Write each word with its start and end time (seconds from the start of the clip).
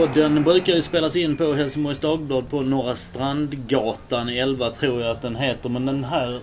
Podden 0.00 0.44
brukar 0.44 0.72
ju 0.72 0.82
spelas 0.82 1.16
in 1.16 1.36
på 1.36 1.52
Helsingborgs 1.52 1.98
Dagblad 1.98 2.50
på 2.50 2.62
Norra 2.62 2.96
Strandgatan 2.96 4.28
11 4.28 4.70
tror 4.70 5.02
jag 5.02 5.10
att 5.10 5.22
den 5.22 5.36
heter. 5.36 5.68
Men 5.68 5.86
den 5.86 6.04
här 6.04 6.40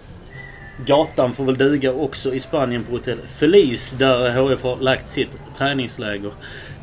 gatan 0.85 1.33
får 1.33 1.43
väl 1.43 1.57
duga 1.57 1.93
också 1.93 2.33
i 2.33 2.39
Spanien 2.39 2.83
på 2.83 2.91
Hotell 2.91 3.17
Feliz 3.17 3.91
där 3.91 4.49
HIF 4.49 4.63
har 4.63 4.77
lagt 4.77 5.09
sitt 5.09 5.39
träningsläger. 5.57 6.31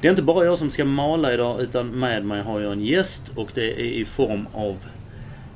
Det 0.01 0.09
är 0.09 0.11
inte 0.11 0.23
bara 0.23 0.45
jag 0.45 0.59
som 0.59 0.71
ska 0.71 0.85
mala 0.85 1.35
idag 1.35 1.61
utan 1.61 1.87
med 1.87 2.25
mig 2.25 2.43
har 2.43 2.61
jag 2.61 2.73
en 2.73 2.85
gäst 2.85 3.23
och 3.37 3.49
det 3.55 3.81
är 3.81 4.01
i 4.01 4.05
form 4.05 4.47
av 4.55 4.77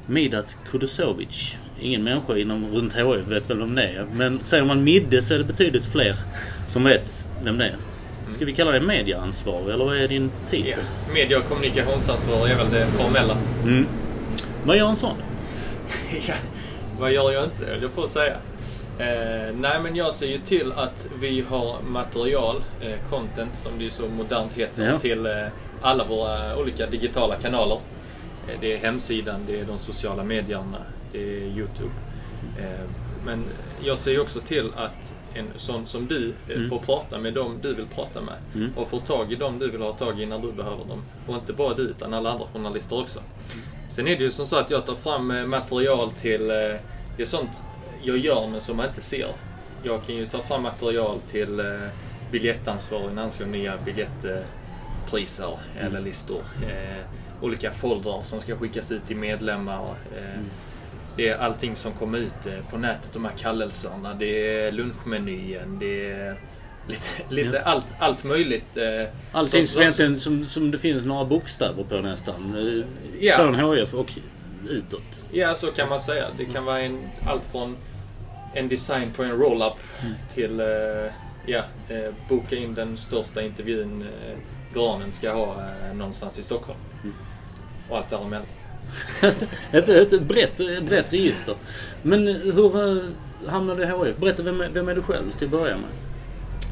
Midat 0.06 0.56
Kudusovic. 0.70 1.56
Ingen 1.80 2.04
människa 2.04 2.36
inom 2.36 2.66
runt 2.74 2.94
HIF 2.94 3.26
vet 3.28 3.50
väl 3.50 3.58
vem 3.58 3.74
det 3.74 3.82
är. 3.82 4.06
Men 4.14 4.40
säger 4.44 4.64
man 4.64 4.84
Midde 4.84 5.22
så 5.22 5.34
är 5.34 5.38
det 5.38 5.44
betydligt 5.44 5.86
fler 5.86 6.16
som 6.68 6.84
vet 6.84 7.28
vem 7.44 7.58
det 7.58 7.64
är. 7.64 7.76
Ska 8.30 8.44
vi 8.44 8.52
kalla 8.52 8.70
det 8.70 8.80
mediaansvarig 8.80 9.74
eller 9.74 9.84
vad 9.84 9.96
är 9.96 10.08
din 10.08 10.30
titel? 10.50 10.74
Ja. 11.06 11.12
Media 11.14 11.38
och 11.38 11.44
kommunikationsansvarig 11.44 12.52
är 12.52 12.56
väl 12.56 12.70
det 12.70 12.86
formella. 12.86 13.36
Mm. 13.62 13.86
Vad 14.64 14.76
gör 14.76 14.88
en 14.88 14.96
sån? 14.96 15.16
ja, 16.28 16.34
vad 17.00 17.12
gör 17.12 17.32
jag 17.32 17.44
inte, 17.44 17.66
höll 17.66 17.82
jag 17.82 17.94
på 17.94 18.02
att 18.02 18.10
säga. 18.10 18.36
Eh, 18.98 19.54
nej, 19.54 19.80
men 19.82 19.96
jag 19.96 20.14
ser 20.14 20.26
ju 20.26 20.38
till 20.38 20.72
att 20.72 21.08
vi 21.20 21.44
har 21.48 21.82
material, 21.82 22.64
eh, 22.80 23.10
content 23.10 23.58
som 23.58 23.78
det 23.78 23.90
så 23.90 24.08
modernt 24.08 24.52
heter, 24.52 24.82
ja. 24.84 24.98
till 24.98 25.26
eh, 25.26 25.32
alla 25.82 26.04
våra 26.04 26.56
olika 26.56 26.86
digitala 26.86 27.36
kanaler. 27.36 27.78
Eh, 28.48 28.54
det 28.60 28.72
är 28.72 28.78
hemsidan, 28.78 29.40
det 29.46 29.60
är 29.60 29.64
de 29.64 29.78
sociala 29.78 30.24
medierna, 30.24 30.78
det 31.12 31.18
är 31.18 31.40
Youtube. 31.40 31.94
Eh, 32.58 32.90
men 33.24 33.44
jag 33.84 33.98
ser 33.98 34.10
ju 34.10 34.20
också 34.20 34.40
till 34.40 34.72
att 34.76 35.12
en 35.34 35.48
sån 35.56 35.86
som 35.86 36.06
du 36.06 36.34
eh, 36.48 36.56
mm. 36.56 36.68
får 36.68 36.78
prata 36.78 37.18
med 37.18 37.34
dem 37.34 37.58
du 37.62 37.74
vill 37.74 37.86
prata 37.86 38.20
med. 38.20 38.34
Mm. 38.54 38.72
Och 38.76 38.88
få 38.88 39.00
tag 39.00 39.32
i 39.32 39.36
dem 39.36 39.58
du 39.58 39.70
vill 39.70 39.82
ha 39.82 39.92
tag 39.92 40.20
i 40.20 40.26
när 40.26 40.38
du 40.38 40.52
behöver 40.52 40.84
dem. 40.84 41.02
Och 41.26 41.34
inte 41.34 41.52
bara 41.52 41.74
du, 41.74 41.82
utan 41.82 42.14
alla 42.14 42.30
andra 42.32 42.46
journalister 42.52 43.00
också. 43.00 43.20
Sen 43.88 44.08
är 44.08 44.16
det 44.16 44.22
ju 44.22 44.30
som 44.30 44.46
så 44.46 44.56
att 44.56 44.70
jag 44.70 44.86
tar 44.86 44.94
fram 44.94 45.30
eh, 45.30 45.46
material 45.46 46.10
till... 46.10 46.50
Eh, 46.50 46.56
det 47.16 47.22
är 47.22 47.24
sånt 47.24 47.62
jag 48.02 48.18
gör 48.18 48.46
men 48.46 48.60
som 48.60 48.76
man 48.76 48.88
inte 48.88 49.00
ser. 49.00 49.28
Jag 49.82 50.04
kan 50.06 50.14
ju 50.14 50.26
ta 50.26 50.38
fram 50.38 50.62
material 50.62 51.20
till 51.30 51.62
biljettansvarig 52.32 53.14
när 53.14 53.22
han 53.22 53.30
ska 53.30 53.46
nya 53.46 53.76
biljettpriser 53.84 55.58
mm. 55.76 55.86
eller 55.86 56.00
listor. 56.00 56.42
olika 57.42 57.70
foldrar 57.70 58.20
som 58.20 58.40
ska 58.40 58.56
skickas 58.56 58.92
ut 58.92 59.06
till 59.06 59.16
medlemmar. 59.16 59.94
Mm 60.18 60.44
det 61.18 61.28
är 61.28 61.38
allting 61.38 61.76
som 61.76 61.92
kommer 61.92 62.18
ut 62.18 62.46
eh, 62.46 62.70
på 62.70 62.78
nätet, 62.78 63.12
de 63.12 63.24
här 63.24 63.32
kallelserna. 63.38 64.14
Det 64.14 64.58
är 64.58 64.72
lunchmenyn, 64.72 65.78
det 65.78 66.10
är 66.10 66.40
lite, 66.88 67.06
lite 67.34 67.56
ja. 67.56 67.62
allt, 67.62 67.86
allt 67.98 68.24
möjligt. 68.24 68.76
Eh, 68.76 69.08
allting 69.32 69.62
som, 69.62 69.80
egentligen 69.80 70.20
som, 70.20 70.46
som 70.46 70.70
det 70.70 70.78
finns 70.78 71.04
några 71.04 71.24
bokstäver 71.24 71.84
på 71.84 71.96
nästan. 71.96 72.54
Eh, 72.56 72.84
ja. 73.20 73.36
Från 73.36 73.54
HF 73.54 73.94
och 73.94 74.12
utåt. 74.68 75.26
Ja, 75.32 75.54
så 75.54 75.66
kan 75.66 75.88
man 75.88 76.00
säga. 76.00 76.26
Det 76.38 76.44
kan 76.44 76.64
vara 76.64 76.80
en, 76.80 77.08
allt 77.26 77.44
från 77.44 77.76
en 78.54 78.68
design 78.68 79.12
på 79.16 79.22
en 79.22 79.30
roll-up 79.30 79.78
mm. 80.02 80.14
till 80.34 80.62
ja, 81.46 81.62
boka 82.28 82.56
in 82.56 82.74
den 82.74 82.96
största 82.96 83.42
intervjun 83.42 84.04
Granen 84.74 85.12
ska 85.12 85.32
ha 85.32 85.62
någonstans 85.94 86.38
i 86.38 86.42
Stockholm. 86.42 86.78
Mm. 87.02 87.14
Och 87.88 87.96
allt 87.96 88.10
däremellan. 88.10 88.46
ett, 89.72 89.88
ett 89.88 90.22
brett, 90.22 90.56
brett 90.82 91.12
register. 91.12 91.54
Men 92.02 92.26
hur 92.26 92.98
eh, 92.98 93.04
hamnade 93.46 93.84
du 93.84 93.92
i 93.92 94.10
HF? 94.10 94.16
Berätta, 94.16 94.42
vem, 94.42 94.64
vem 94.72 94.88
är 94.88 94.94
du 94.94 95.02
själv 95.02 95.30
till 95.30 95.46
att 95.46 95.50
börja 95.50 95.76
med? 95.76 95.90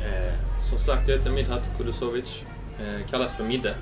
Eh, 0.00 0.34
som 0.70 0.78
sagt, 0.78 1.08
jag 1.08 1.16
heter 1.16 1.30
Midhat 1.30 1.62
Kudusovic. 1.78 2.42
Eh, 2.80 3.10
kallas 3.10 3.36
för 3.36 3.44
Midde. 3.44 3.74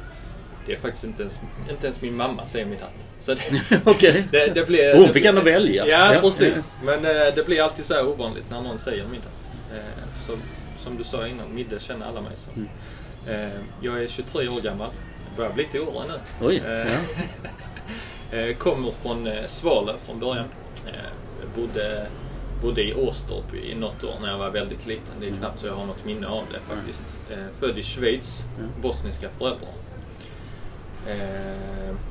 Det 0.67 0.73
är 0.73 0.77
faktiskt 0.77 1.05
inte 1.05 1.23
ens, 1.23 1.41
inte 1.71 1.87
ens 1.87 2.03
min 2.03 2.17
mamma 2.17 2.47
säger 2.47 2.67
Midhat. 2.67 2.91
Så 3.21 3.34
det, 3.34 3.41
okay. 3.91 4.23
det, 4.31 4.55
det 4.55 4.67
blir, 4.67 4.97
Hon 4.97 5.12
fick 5.12 5.25
ändå 5.25 5.41
välja. 5.41 5.87
Ja, 5.87 6.15
ja, 6.15 6.21
precis. 6.21 6.69
Men 6.84 7.05
eh, 7.05 7.34
det 7.34 7.47
blir 7.47 7.62
alltid 7.62 7.84
så 7.84 7.94
här 7.94 8.09
ovanligt 8.09 8.50
när 8.50 8.61
någon 8.61 8.78
säger 8.78 9.05
Midhat. 9.05 9.33
Eh, 9.73 10.23
så, 10.27 10.33
som 10.78 10.97
du 10.97 11.05
sa 11.05 11.27
innan, 11.27 11.55
Midde 11.55 11.81
känner 11.81 12.06
alla 12.06 12.21
mig 12.21 12.33
som. 12.34 12.53
Mm. 13.27 13.50
Eh, 13.50 13.59
jag 13.81 14.03
är 14.03 14.09
23 14.09 14.49
år 14.49 14.61
gammal. 14.61 14.91
Börjar 15.37 15.53
bli 15.53 15.67
till 15.67 15.81
åren 15.81 16.09
nu. 16.09 16.47
Oj, 16.47 16.62
ja. 16.67 16.84
Eh, 18.31 18.57
kommer 18.57 18.91
från 18.91 19.27
eh, 19.27 19.47
Svalöv 19.47 19.97
från 19.97 20.21
början. 20.21 20.47
Eh, 20.87 20.93
bodde, 21.57 22.07
bodde 22.62 22.83
i 22.83 22.95
Åstorp 22.95 23.55
i 23.55 23.75
något 23.75 24.05
år 24.05 24.15
när 24.21 24.31
jag 24.31 24.39
var 24.39 24.51
väldigt 24.51 24.87
liten. 24.87 25.21
Det 25.21 25.27
är 25.27 25.29
mm. 25.29 25.41
knappt 25.41 25.59
så 25.59 25.67
jag 25.67 25.75
har 25.75 25.87
något 25.87 26.05
minne 26.05 26.27
av 26.27 26.45
det 26.53 26.75
faktiskt. 26.75 27.05
Född 27.61 27.79
i 27.79 27.83
Schweiz, 27.83 28.45
bosniska 28.83 29.29
föräldrar. 29.39 29.71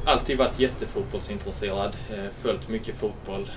Alltid 0.06 0.38
varit 0.38 0.59
jättefotbollsintresserad, 0.59 1.96
följt 2.41 2.69
mycket 2.69 2.95
fotboll. 2.95 3.51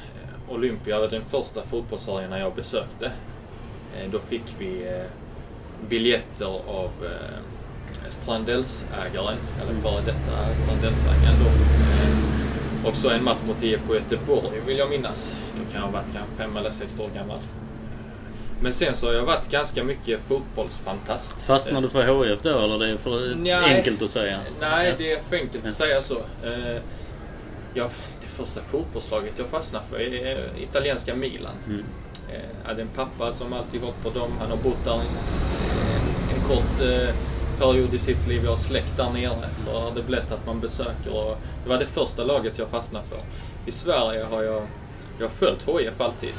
Olympia 0.48 1.00
var 1.00 1.08
den 1.08 1.24
första 1.24 1.62
fotbollsarenan 1.62 2.40
jag 2.40 2.54
besökte. 2.54 3.12
Då 4.10 4.18
fick 4.18 4.54
vi 4.58 5.00
biljetter 5.88 6.60
av 6.66 6.90
Strandellsägaren, 8.08 9.38
eller 9.60 9.70
mm. 9.70 9.82
före 9.82 10.00
detta 10.00 10.54
Strandellsägaren. 10.54 11.36
Och 12.86 12.96
så 12.96 13.10
en 13.10 13.24
match 13.24 13.38
mot 13.46 13.62
IFK 13.62 13.94
Göteborg 13.94 14.60
vill 14.66 14.78
jag 14.78 14.90
minnas. 14.90 15.36
Då 15.52 15.72
kan 15.72 15.80
jag 15.80 15.86
ha 15.86 15.92
varit 15.92 16.12
kanske 16.12 16.36
fem 16.36 16.56
eller 16.56 16.70
sex 16.70 17.00
år 17.00 17.10
gammal. 17.14 17.38
Men 18.60 18.72
sen 18.72 18.94
så 18.94 19.06
har 19.06 19.14
jag 19.14 19.22
varit 19.22 19.50
ganska 19.50 19.84
mycket 19.84 20.20
fotbollsfantast. 20.20 21.46
Fastnar 21.46 21.80
du 21.80 21.88
för 21.88 22.24
HIF 22.24 22.42
då 22.42 22.58
eller 22.58 22.78
det 22.78 22.92
är 22.92 22.96
för 22.96 23.34
nej, 23.34 23.76
enkelt 23.76 24.02
att 24.02 24.10
säga? 24.10 24.40
Nej, 24.60 24.94
det 24.98 25.12
är 25.12 25.20
för 25.28 25.36
enkelt 25.36 25.66
att 25.66 25.74
säga 25.74 26.02
så. 26.02 26.16
Eh, 26.44 26.80
ja, 27.74 27.88
det 28.20 28.26
första 28.26 28.60
fotbollslaget 28.60 29.34
jag 29.38 29.46
fastnade 29.46 29.84
för 29.90 30.00
är 30.00 30.50
italienska 30.60 31.14
Milan. 31.14 31.54
Mm. 31.66 31.84
Eh, 32.32 32.40
jag 32.62 32.68
hade 32.68 32.82
en 32.82 32.88
pappa 32.88 33.32
som 33.32 33.52
alltid 33.52 33.80
hållit 33.80 34.02
på 34.02 34.10
dem. 34.10 34.32
Han 34.40 34.50
har 34.50 34.56
bott 34.56 34.84
där 34.84 34.94
en, 34.94 35.00
en 36.36 36.48
kort 36.48 36.80
eh, 36.80 37.14
period 37.58 37.94
i 37.94 37.98
sitt 37.98 38.26
liv. 38.26 38.44
Jag 38.44 38.50
har 38.50 38.56
släkt 38.56 38.96
där 38.96 39.10
nere. 39.10 39.48
Så 39.64 39.80
har 39.80 39.94
det 39.94 40.02
blivit 40.02 40.32
att 40.32 40.46
man 40.46 40.60
besöker. 40.60 41.16
Och 41.16 41.38
det 41.64 41.68
var 41.68 41.78
det 41.78 41.86
första 41.86 42.24
laget 42.24 42.58
jag 42.58 42.68
fastnade 42.68 43.04
för. 43.08 43.18
I 43.66 43.72
Sverige 43.72 44.24
har 44.24 44.42
jag, 44.42 44.62
jag 45.18 45.24
har 45.24 45.30
följt 45.30 45.68
HIF 45.68 46.00
alltid. 46.00 46.32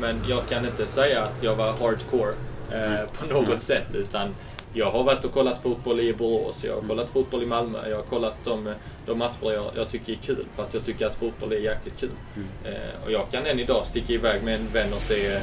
Men 0.00 0.20
jag 0.28 0.48
kan 0.48 0.66
inte 0.66 0.86
säga 0.86 1.22
att 1.22 1.42
jag 1.42 1.54
var 1.54 1.72
hardcore 1.72 2.32
eh, 2.72 3.06
på 3.18 3.26
något 3.26 3.46
mm. 3.46 3.58
sätt. 3.58 3.94
Utan 3.94 4.34
jag 4.72 4.90
har 4.90 5.04
varit 5.04 5.24
och 5.24 5.32
kollat 5.32 5.62
fotboll 5.62 6.00
i 6.00 6.12
Borås, 6.12 6.64
jag 6.64 6.74
har 6.74 6.82
kollat 6.82 7.10
fotboll 7.10 7.42
i 7.42 7.46
Malmö, 7.46 7.88
jag 7.88 7.96
har 7.96 8.02
kollat 8.02 8.34
de, 8.44 8.74
de 9.06 9.18
matcher 9.18 9.52
jag, 9.52 9.64
jag 9.76 9.88
tycker 9.88 10.12
är 10.12 10.16
kul. 10.16 10.46
För 10.56 10.62
att 10.62 10.74
jag 10.74 10.84
tycker 10.84 11.06
att 11.06 11.16
fotboll 11.16 11.52
är 11.52 11.56
jäkligt 11.56 12.00
kul. 12.00 12.10
Mm. 12.36 12.48
Eh, 12.64 13.04
och 13.04 13.12
jag 13.12 13.30
kan 13.30 13.46
än 13.46 13.58
idag 13.58 13.86
sticka 13.86 14.12
iväg 14.12 14.42
med 14.42 14.54
en 14.54 14.68
vän 14.72 14.92
och 14.92 15.02
se 15.02 15.40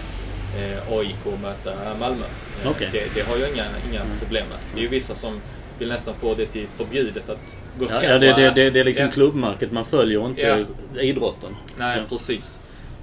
eh, 0.57 0.97
AIK 0.97 1.41
möta 1.41 1.95
Malmö. 1.99 2.25
Eh, 2.63 2.71
okay. 2.71 2.87
det, 2.91 3.03
det, 3.15 3.21
har 3.21 3.37
jag 3.37 3.49
inga, 3.49 3.65
inga 3.91 4.01
problem 4.19 4.45
med. 4.49 4.57
Det 4.73 4.79
är 4.79 4.83
ju 4.83 4.87
vissa 4.87 5.15
som 5.15 5.41
vill 5.79 5.89
nästan 5.89 6.15
få 6.15 6.35
det 6.35 6.45
till 6.45 6.67
förbjudet 6.77 7.29
att 7.29 7.61
gå 7.79 7.85
ja, 7.89 8.03
ja, 8.03 8.19
det, 8.19 8.33
det, 8.33 8.51
det, 8.51 8.69
det 8.69 8.79
är 8.79 8.83
liksom 8.83 9.05
ja. 9.05 9.11
klubbmärket. 9.11 9.71
Man 9.71 9.85
följer 9.85 10.25
inte 10.25 10.65
ja. 10.93 11.01
idrotten. 11.01 11.55
Nej, 11.77 11.97
ja. 11.97 12.03
precis. 12.09 12.59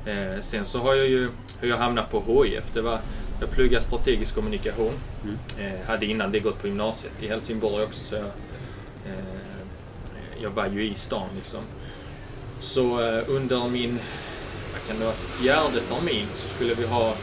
Eh, 0.06 0.40
sen 0.40 0.66
så 0.66 0.78
har 0.78 0.94
jag 0.94 1.08
ju 1.08 1.28
hur 1.60 1.68
jag 1.68 1.76
hamnat 1.76 2.10
på 2.10 2.44
HIF. 2.44 2.64
Det 2.74 2.80
var, 2.80 2.98
jag 3.40 3.50
pluggade 3.50 3.82
strategisk 3.82 4.34
kommunikation. 4.34 4.92
Mm. 5.24 5.36
Eh, 5.58 5.86
hade 5.86 6.06
innan 6.06 6.32
det 6.32 6.40
gått 6.40 6.60
på 6.60 6.66
gymnasiet 6.66 7.12
i 7.20 7.26
Helsingborg 7.26 7.84
också. 7.84 8.04
Så 8.04 8.14
jag, 8.14 8.24
eh, 8.24 9.12
jag 10.42 10.50
var 10.50 10.66
ju 10.66 10.88
i 10.88 10.94
stan 10.94 11.28
liksom. 11.34 11.60
Så 12.60 13.00
eh, 13.00 13.22
under 13.28 13.68
min 13.68 13.98
kan 14.86 14.98
det 14.98 15.04
vara, 15.04 15.14
fjärde 15.14 15.80
termin 15.80 16.26
så 16.36 16.48
skulle 16.48 16.74
vi 16.74 16.86
ha, 16.86 17.14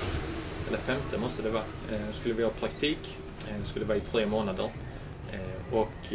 eller 0.68 0.78
femte 0.78 1.18
måste 1.18 1.42
det 1.42 1.50
vara, 1.50 1.64
eh, 1.92 2.12
skulle 2.12 2.34
vi 2.34 2.44
ha 2.44 2.50
praktik. 2.50 3.18
Eh, 3.48 3.56
det 3.62 3.68
skulle 3.68 3.86
vara 3.86 3.98
i 3.98 4.02
tre 4.02 4.26
månader. 4.26 4.70
Eh, 5.34 5.74
och 5.74 6.14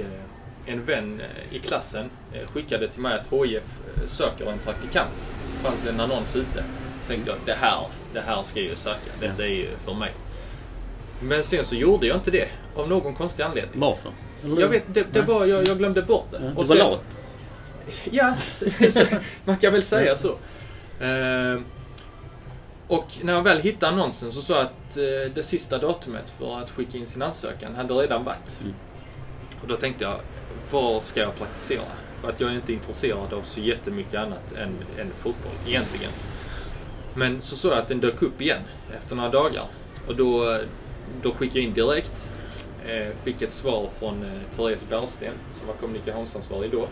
en 0.66 0.84
vän 0.84 1.22
i 1.50 1.58
klassen 1.58 2.10
skickade 2.52 2.88
till 2.88 3.00
mig 3.00 3.18
att 3.18 3.32
HIF 3.32 3.62
söker 4.06 4.46
en 4.46 4.58
praktikant. 4.58 5.10
Det 5.52 5.68
fanns 5.68 5.86
en 5.86 6.00
annons 6.00 6.36
ute. 6.36 6.64
Så 7.02 7.08
tänkte 7.08 7.30
jag, 7.30 7.38
det 7.46 7.52
här, 7.52 7.86
det 8.12 8.20
här 8.20 8.42
ska 8.42 8.60
jag 8.60 8.68
ju 8.68 8.76
söka. 8.76 9.10
Detta 9.20 9.42
är 9.42 9.48
ju 9.48 9.68
för 9.84 9.94
mig. 9.94 10.12
Men 11.20 11.44
sen 11.44 11.64
så 11.64 11.74
gjorde 11.74 12.06
jag 12.06 12.16
inte 12.16 12.30
det. 12.30 12.48
Av 12.76 12.88
någon 12.88 13.14
konstig 13.14 13.42
anledning. 13.42 13.80
Varför? 13.80 14.12
Jag 14.58 14.68
vet, 14.68 14.82
det, 14.86 15.06
det 15.12 15.22
var, 15.22 15.46
jag, 15.46 15.68
jag, 15.68 15.78
glömde 15.78 16.02
bort 16.02 16.26
det. 16.30 16.52
Ja, 16.56 16.62
du 16.62 16.68
var 16.68 16.76
lat? 16.76 17.20
Ja, 18.10 18.34
man 19.44 19.56
kan 19.56 19.72
väl 19.72 19.82
säga 19.82 20.16
så. 20.16 20.36
Uh, 21.02 21.60
och 22.86 23.06
när 23.22 23.32
jag 23.32 23.42
väl 23.42 23.60
hittade 23.60 23.92
annonsen 23.92 24.32
så 24.32 24.42
sa 24.42 24.60
att 24.62 24.96
uh, 24.96 25.34
det 25.34 25.42
sista 25.42 25.78
datumet 25.78 26.30
för 26.30 26.58
att 26.58 26.70
skicka 26.70 26.98
in 26.98 27.06
sin 27.06 27.22
ansökan 27.22 27.74
hade 27.74 27.94
redan 27.94 28.24
varit. 28.24 28.60
Mm. 28.62 28.74
Och 29.62 29.68
då 29.68 29.76
tänkte 29.76 30.04
jag, 30.04 30.20
var 30.70 31.00
ska 31.00 31.20
jag 31.20 31.36
praktisera? 31.36 31.82
För 32.20 32.28
att 32.28 32.40
jag 32.40 32.50
är 32.50 32.54
inte 32.54 32.72
intresserad 32.72 33.32
av 33.32 33.42
så 33.42 33.60
jättemycket 33.60 34.20
annat 34.20 34.52
än, 34.52 35.00
än 35.00 35.10
fotboll 35.18 35.52
egentligen. 35.66 36.10
Men 37.14 37.40
så 37.40 37.56
såg 37.56 37.72
jag 37.72 37.78
att 37.78 37.88
den 37.88 38.00
dök 38.00 38.22
upp 38.22 38.40
igen 38.40 38.62
efter 38.98 39.16
några 39.16 39.30
dagar. 39.30 39.64
Och 40.08 40.16
då, 40.16 40.60
då 41.22 41.30
skickade 41.32 41.60
jag 41.60 41.68
in 41.68 41.74
direkt. 41.74 42.30
Eh, 42.86 43.08
fick 43.24 43.42
ett 43.42 43.50
svar 43.50 43.88
från 43.98 44.22
eh, 44.22 44.56
Therese 44.56 44.86
Bergsten 44.88 45.32
som 45.54 45.66
var 45.66 45.74
kommunikationsansvarig 45.74 46.70
då. 46.70 46.88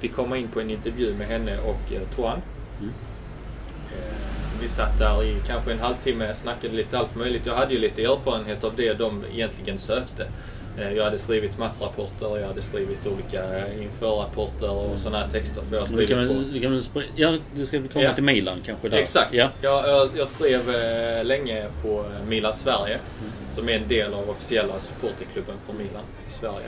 Fick 0.00 0.12
komma 0.14 0.36
in 0.36 0.48
på 0.48 0.60
en 0.60 0.70
intervju 0.70 1.14
med 1.14 1.26
henne 1.26 1.58
och 1.58 1.92
eh, 1.92 2.02
Toan. 2.16 2.42
Mm. 2.80 2.92
Eh, 4.58 4.62
vi 4.62 4.68
satt 4.68 4.98
där 4.98 5.24
i 5.24 5.36
kanske 5.46 5.72
en 5.72 5.78
halvtimme, 5.78 6.34
snackade 6.34 6.74
lite 6.74 6.98
allt 6.98 7.16
möjligt. 7.16 7.46
Jag 7.46 7.54
hade 7.54 7.74
ju 7.74 7.80
lite 7.80 8.02
erfarenhet 8.02 8.64
av 8.64 8.76
det 8.76 8.94
de 8.94 9.24
egentligen 9.32 9.78
sökte. 9.78 10.26
Eh, 10.78 10.92
jag 10.92 11.04
hade 11.04 11.18
skrivit 11.18 11.58
mattrapporter, 11.58 12.38
jag 12.38 12.46
hade 12.46 12.62
skrivit 12.62 13.06
olika 13.06 13.58
eh, 13.58 13.82
införrapporter 13.82 14.70
och 14.70 14.84
mm. 14.84 14.98
sådana 14.98 15.24
här 15.24 15.30
texter. 15.30 15.62
För 15.70 15.76
jag 15.76 15.86
skrivit 15.86 16.08
kan, 16.08 16.28
på... 16.28 16.60
kan 16.60 17.04
ja, 17.16 17.38
du 17.54 17.66
ska 17.66 17.88
komma 17.88 18.04
ja. 18.04 18.14
till 18.14 18.24
Milan 18.24 18.58
kanske? 18.66 18.88
Där. 18.88 18.98
Exakt. 18.98 19.34
Ja. 19.34 19.48
Jag, 19.62 19.88
jag, 19.88 20.10
jag 20.16 20.28
skrev 20.28 20.74
eh, 20.74 21.24
länge 21.24 21.66
på 21.82 22.04
Milan 22.28 22.54
Sverige. 22.54 22.94
Mm. 22.94 23.32
Som 23.52 23.68
är 23.68 23.72
en 23.72 23.88
del 23.88 24.14
av 24.14 24.30
officiella 24.30 24.78
supporterklubben 24.78 25.56
för 25.66 25.72
Milan 25.72 26.04
i 26.28 26.30
Sverige. 26.30 26.66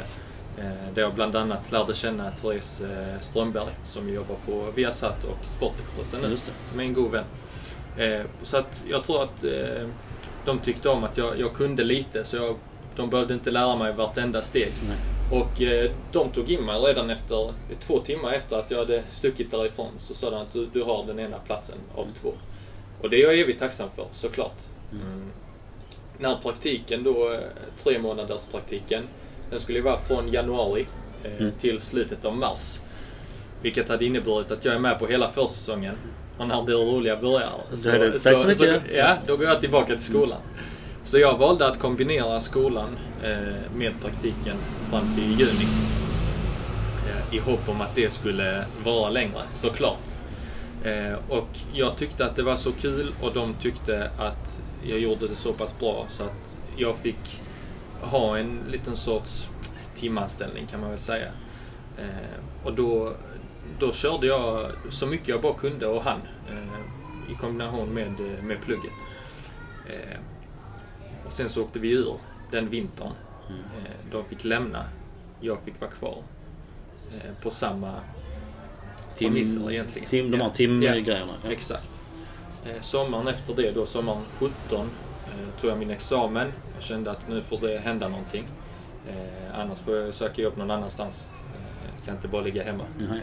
Där 0.95 1.03
jag 1.03 1.15
bland 1.15 1.37
annat 1.37 1.73
lärde 1.73 1.95
känna 1.95 2.31
Therese 2.31 2.83
Strömberg 3.21 3.69
som 3.87 4.15
jobbar 4.15 4.37
på 4.47 4.71
Viasat 4.75 5.25
och 5.25 5.39
Sportexpressen 5.57 6.21
nu. 6.21 6.37
Med 6.77 6.87
en 6.87 6.93
god 6.93 7.11
vän. 7.11 7.25
Så 8.43 8.57
att 8.57 8.83
jag 8.89 9.05
tror 9.05 9.23
att 9.23 9.45
de 10.45 10.59
tyckte 10.59 10.89
om 10.89 11.05
att 11.05 11.19
jag, 11.19 11.41
jag 11.41 11.55
kunde 11.55 11.85
lite 11.85 12.25
så 12.25 12.37
jag 12.37 12.57
de 12.97 13.11
behövde 13.11 13.35
inte 13.35 13.51
lära 13.51 13.77
mig 13.77 13.93
vartenda 13.93 14.43
steg. 14.43 14.73
Nej. 14.89 14.97
Och 15.41 15.63
eh, 15.63 15.91
de 16.13 16.31
tog 16.31 16.51
in 16.51 16.65
mig 16.65 16.81
redan 16.81 17.11
efter, 17.11 17.53
två 17.81 17.99
timmar 17.99 18.33
efter 18.33 18.57
att 18.57 18.71
jag 18.71 18.79
hade 18.79 19.03
stuckit 19.11 19.51
därifrån. 19.51 19.93
Så 19.99 20.15
sa 20.15 20.31
de 20.31 20.43
att 20.43 20.53
du, 20.53 20.67
du 20.73 20.83
har 20.83 21.05
den 21.07 21.19
ena 21.19 21.39
platsen 21.39 21.79
av 21.95 22.07
två. 22.23 22.33
Och 23.03 23.11
det 23.11 23.17
är 23.17 23.21
jag 23.21 23.39
evigt 23.39 23.59
tacksam 23.59 23.89
för, 23.97 24.07
såklart. 24.13 24.59
Mm. 24.93 25.07
Mm. 25.07 25.31
När 26.19 26.37
praktiken 26.37 27.05
då, 27.05 27.33
eh, 27.33 27.41
tre 27.83 27.99
månaders 27.99 28.47
praktiken, 28.47 29.03
den 29.51 29.61
skulle 29.61 29.81
vara 29.81 30.01
från 30.01 30.33
januari 30.33 30.87
eh, 31.25 31.41
mm. 31.41 31.53
till 31.61 31.81
slutet 31.81 32.25
av 32.25 32.37
mars. 32.37 32.81
Vilket 33.63 33.89
hade 33.89 34.05
inneburit 34.05 34.51
att 34.51 34.65
jag 34.65 34.75
är 34.75 34.79
med 34.79 34.99
på 34.99 35.07
hela 35.07 35.29
försäsongen. 35.29 35.95
Och 36.41 36.49
när 36.49 36.63
det 36.63 36.73
roliga 36.73 37.17
börjar. 37.17 37.51
Så, 37.75 37.91
det, 37.91 38.11
tack 38.11 38.21
så, 38.21 38.43
så 38.43 38.49
mycket. 38.49 38.59
Så, 38.59 38.93
ja, 38.95 39.17
då 39.27 39.37
går 39.37 39.47
jag 39.47 39.61
tillbaka 39.61 39.95
till 39.95 40.05
skolan. 40.05 40.39
Så 41.05 41.19
jag 41.19 41.39
valde 41.39 41.67
att 41.67 41.79
kombinera 41.79 42.41
skolan 42.41 42.99
eh, 43.23 43.73
med 43.75 43.93
praktiken 44.03 44.57
fram 44.91 45.15
till 45.15 45.25
juni. 45.25 45.67
Eh, 47.09 47.35
I 47.35 47.39
hopp 47.39 47.69
om 47.69 47.81
att 47.81 47.95
det 47.95 48.13
skulle 48.13 48.65
vara 48.85 49.11
längre, 49.11 49.41
såklart. 49.51 49.99
Eh, 50.85 51.15
och 51.29 51.49
jag 51.73 51.97
tyckte 51.97 52.27
att 52.27 52.37
det 52.37 52.43
var 52.43 52.57
så 52.57 52.73
kul 52.73 53.13
och 53.23 53.35
de 53.35 53.55
tyckte 53.55 54.11
att 54.19 54.63
jag 54.83 54.99
gjorde 54.99 55.29
det 55.29 55.35
så 55.35 55.53
pass 55.53 55.79
bra 55.79 56.07
så 56.09 56.25
att 56.25 56.57
jag 56.77 56.97
fick 56.97 57.41
ha 58.01 58.39
en 58.39 58.61
liten 58.71 58.97
sorts 58.97 59.49
timanställning 59.99 60.67
kan 60.67 60.81
man 60.81 60.91
väl 60.91 60.99
säga. 60.99 61.29
Och 62.65 62.75
då, 62.75 63.15
då 63.79 63.93
körde 63.93 64.27
jag 64.27 64.71
så 64.89 65.07
mycket 65.07 65.29
jag 65.29 65.41
bara 65.41 65.55
kunde 65.55 65.87
och 65.87 66.03
hann 66.03 66.21
i 67.31 67.35
kombination 67.35 67.95
med, 67.95 68.21
med 68.43 68.61
plugget. 68.61 68.93
Och 71.27 71.33
sen 71.33 71.49
så 71.49 71.63
åkte 71.63 71.79
vi 71.79 71.91
ur 71.91 72.15
den 72.51 72.69
vintern. 72.69 73.13
Mm. 73.49 73.61
Eh, 73.61 74.13
de 74.13 74.25
fick 74.25 74.45
lämna. 74.45 74.85
Jag 75.41 75.63
fick 75.63 75.81
vara 75.81 75.91
kvar. 75.91 76.23
Eh, 77.15 77.43
på 77.43 77.51
samma 77.51 77.95
tim, 79.17 79.33
premisser 79.33 79.71
egentligen. 79.71 80.09
Tim, 80.09 80.31
de 80.31 80.41
här 80.41 80.51
timgrejerna. 80.51 81.33
Ja, 81.45 81.51
exakt. 81.51 81.91
Eh, 82.67 82.81
sommaren 82.81 83.29
efter 83.29 83.55
det 83.55 83.71
då, 83.71 83.87
sommaren 83.87 84.23
17, 84.39 84.91
tog 85.61 85.71
jag 85.71 85.79
min 85.79 85.91
examen. 85.91 86.53
Jag 86.75 86.83
kände 86.83 87.11
att 87.11 87.29
nu 87.29 87.43
får 87.43 87.61
det 87.61 87.79
hända 87.79 88.09
någonting. 88.09 88.45
Annars 89.55 89.79
får 89.79 89.97
jag 89.97 90.15
söka 90.15 90.43
jobb 90.43 90.57
någon 90.57 90.71
annanstans. 90.71 91.31
Jag 92.11 92.17
kan 92.17 92.29
inte 92.29 92.29
bara 92.29 92.43
ligga 92.43 92.63
hemma. 92.63 92.85
Mm. 93.01 93.19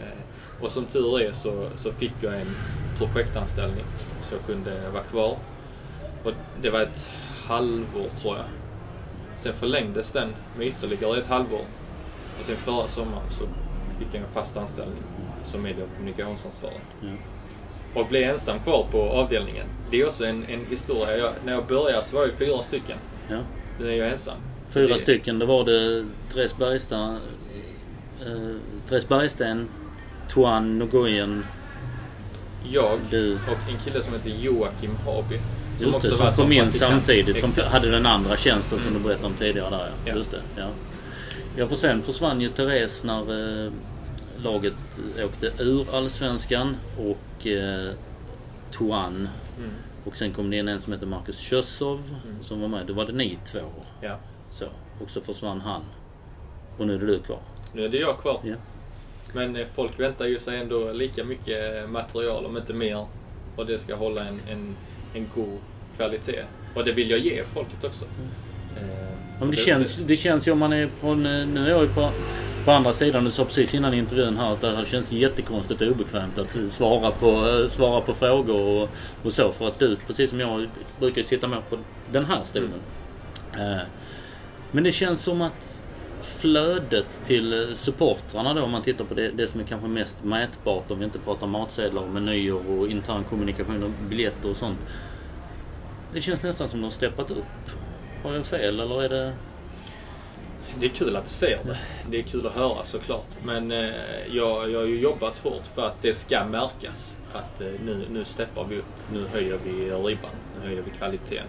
Och 0.60 0.72
som 0.72 0.84
tur 0.84 1.20
är 1.20 1.32
så, 1.32 1.68
så 1.76 1.92
fick 1.92 2.12
jag 2.20 2.40
en 2.40 2.46
projektanställning 2.98 3.84
så 4.22 4.34
jag 4.34 4.46
kunde 4.46 4.90
vara 4.90 5.02
kvar. 5.02 5.38
Och 6.24 6.32
det 6.62 6.70
var 6.70 6.80
ett 6.80 7.10
halvår 7.46 8.08
tror 8.20 8.36
jag. 8.36 8.44
Sen 9.38 9.54
förlängdes 9.54 10.12
den 10.12 10.28
med 10.58 10.66
ytterligare 10.66 11.18
ett 11.18 11.26
halvår. 11.26 11.64
Och 12.38 12.44
sen 12.44 12.56
förra 12.56 12.88
sommaren 12.88 13.30
så 13.30 13.44
fick 13.98 14.08
jag 14.12 14.22
en 14.22 14.32
fast 14.34 14.56
anställning 14.56 15.02
som 15.44 15.62
medie 15.62 15.84
och 15.84 15.90
kommunikationsansvarig. 15.96 16.80
Mm. 17.02 17.16
Och 17.94 18.06
blev 18.06 18.30
ensam 18.30 18.58
kvar 18.60 18.86
på 18.90 19.02
avdelningen. 19.02 19.66
Det 19.90 20.00
är 20.00 20.06
också 20.06 20.24
en, 20.26 20.44
en 20.44 20.66
historia. 20.66 21.16
Jag, 21.16 21.32
när 21.44 21.52
jag 21.52 21.66
började 21.66 22.04
så 22.04 22.16
var 22.16 22.26
vi 22.26 22.32
fyra 22.32 22.62
stycken. 22.62 22.98
Ja. 23.30 23.38
Nu 23.80 23.88
är 23.88 23.96
jag 23.96 24.08
ensam. 24.08 24.36
Fyra 24.66 24.94
det... 24.94 25.00
stycken. 25.00 25.38
Då 25.38 25.46
var 25.46 25.64
det 25.64 26.06
Therese 26.32 26.56
Bergsten, 26.56 27.00
eh, 27.00 27.16
Therese 28.88 29.08
Bergsten, 29.08 29.68
Tuan 30.28 30.78
Nguyen, 30.78 31.44
jag 32.64 33.00
du. 33.10 33.34
och 33.34 33.70
en 33.70 33.78
kille 33.84 34.02
som 34.02 34.14
heter 34.14 34.30
Joakim 34.30 34.96
Haby. 34.96 35.38
Som 35.78 35.86
Just 35.86 36.02
det, 36.02 36.08
som 36.08 36.32
kom 36.32 36.52
in 36.52 36.72
samtidigt. 36.72 37.36
Exakt. 37.36 37.54
Som 37.54 37.64
hade 37.64 37.90
den 37.90 38.06
andra 38.06 38.36
tjänsten 38.36 38.78
mm. 38.78 38.84
som 38.84 39.02
du 39.02 39.08
berättade 39.08 39.26
om 39.26 39.34
tidigare 39.34 39.70
där 39.70 39.90
ja. 40.06 40.14
Just 40.14 40.30
det, 40.30 40.40
ja. 40.56 40.68
Ja 41.56 41.68
för 41.68 41.76
sen 41.76 42.02
försvann 42.02 42.40
ju 42.40 42.48
Therese 42.48 43.04
när 43.04 43.64
eh, 43.66 43.72
laget 44.42 44.74
åkte 45.24 45.52
ur 45.58 45.94
Allsvenskan 45.94 46.76
och 46.98 47.46
eh, 47.46 47.92
Tuan. 48.70 49.28
Mm. 49.58 49.70
Och 50.04 50.16
sen 50.16 50.32
kom 50.32 50.50
det 50.50 50.56
in 50.56 50.68
en 50.68 50.80
som 50.80 50.92
heter 50.92 51.06
Marcus 51.06 51.38
Kössov 51.38 52.02
mm. 52.24 52.42
som 52.42 52.60
var 52.60 52.68
med. 52.68 52.86
Då 52.86 52.92
var 52.92 53.06
det 53.06 53.12
ni 53.12 53.38
två. 53.44 53.60
Ja. 54.00 54.18
Så. 54.50 54.66
Och 55.00 55.10
så 55.10 55.20
försvann 55.20 55.60
han. 55.60 55.82
Och 56.78 56.86
nu 56.86 56.94
är 56.94 56.98
det 56.98 57.06
du 57.06 57.18
kvar. 57.18 57.40
Nu 57.72 57.84
är 57.84 57.88
det 57.88 57.98
jag 57.98 58.18
kvar. 58.18 58.40
Ja. 58.44 58.54
Men 59.32 59.56
eh, 59.56 59.66
folk 59.74 60.00
väntar 60.00 60.26
ju 60.26 60.38
sig 60.38 60.58
ändå 60.58 60.92
lika 60.92 61.24
mycket 61.24 61.90
material, 61.90 62.46
om 62.46 62.56
inte 62.56 62.72
mer. 62.72 63.06
Och 63.56 63.66
det 63.66 63.78
ska 63.78 63.94
hålla 63.94 64.24
en, 64.24 64.40
en 64.50 64.76
en 65.14 65.26
god 65.34 65.58
kvalitet. 65.96 66.44
Och 66.74 66.84
det 66.84 66.92
vill 66.92 67.10
jag 67.10 67.18
ge 67.18 67.42
folket 67.54 67.84
också. 67.84 68.04
Mm. 68.04 69.42
Eh, 69.42 69.48
det, 69.48 69.56
känns, 69.56 69.96
det 69.96 70.16
känns 70.16 70.48
ju 70.48 70.52
om 70.52 70.58
man 70.58 70.72
är 70.72 70.88
på... 71.00 71.14
Nu 71.14 71.66
är 71.66 71.70
jag 71.70 71.82
ju 71.82 71.88
på, 71.88 72.10
på 72.64 72.70
andra 72.70 72.92
sidan. 72.92 73.24
Du 73.24 73.30
sa 73.30 73.44
precis 73.44 73.74
innan 73.74 73.94
intervjun 73.94 74.36
här 74.36 74.52
att 74.52 74.60
det 74.60 74.76
här 74.76 74.84
känns 74.84 75.12
jättekonstigt 75.12 75.82
och 75.82 75.88
obekvämt 75.88 76.38
att 76.38 76.56
svara 76.68 77.10
på, 77.10 77.66
svara 77.68 78.00
på 78.00 78.14
frågor 78.14 78.60
och, 78.60 78.88
och 79.24 79.32
så. 79.32 79.52
För 79.52 79.68
att 79.68 79.78
du, 79.78 79.96
precis 80.06 80.30
som 80.30 80.40
jag, 80.40 80.68
brukar 80.98 81.22
sitta 81.22 81.48
mer 81.48 81.60
på 81.70 81.78
den 82.12 82.24
här 82.24 82.40
stolen. 82.44 82.80
Mm. 83.52 83.78
Eh, 83.78 83.84
men 84.70 84.84
det 84.84 84.92
känns 84.92 85.22
som 85.22 85.42
att 85.42 85.87
flödet 86.38 87.20
till 87.24 87.70
supportrarna 87.74 88.54
då 88.54 88.62
om 88.62 88.70
man 88.70 88.82
tittar 88.82 89.04
på 89.04 89.14
det, 89.14 89.30
det 89.30 89.46
som 89.46 89.60
är 89.60 89.64
kanske 89.64 89.88
mest 89.88 90.24
mätbart 90.24 90.90
om 90.90 90.98
vi 90.98 91.04
inte 91.04 91.18
pratar 91.18 91.46
matsedlar 91.46 92.02
och 92.02 92.08
menyer 92.08 92.70
och 92.70 92.88
intern 92.88 93.24
kommunikation 93.24 93.82
och 93.82 93.90
biljetter 94.08 94.50
och 94.50 94.56
sånt. 94.56 94.78
Det 96.12 96.20
känns 96.20 96.42
nästan 96.42 96.68
som 96.68 96.80
de 96.80 96.84
har 96.84 96.90
steppat 96.90 97.30
upp. 97.30 97.44
Har 98.22 98.34
jag 98.34 98.46
fel 98.46 98.80
eller 98.80 99.02
är 99.02 99.08
det... 99.08 99.32
Det 100.80 100.86
är 100.86 100.90
kul 100.90 101.16
att 101.16 101.24
du 101.24 101.30
ser 101.30 101.60
det. 101.64 101.78
Det 102.10 102.18
är 102.18 102.22
kul 102.22 102.46
att 102.46 102.52
höra 102.52 102.84
såklart. 102.84 103.28
Men 103.44 103.72
eh, 103.72 103.92
jag, 104.30 104.70
jag 104.70 104.78
har 104.78 104.86
ju 104.86 105.00
jobbat 105.00 105.38
hårt 105.38 105.66
för 105.74 105.86
att 105.86 106.02
det 106.02 106.14
ska 106.14 106.44
märkas. 106.44 107.18
Att 107.32 107.60
eh, 107.60 107.66
nu, 107.84 108.04
nu 108.12 108.24
steppar 108.24 108.64
vi 108.64 108.76
upp. 108.76 109.12
Nu 109.12 109.26
höjer 109.26 109.58
vi 109.64 109.90
ribban. 109.90 110.30
Nu 110.60 110.68
höjer 110.68 110.82
vi 110.82 110.90
kvaliteten. 110.90 111.46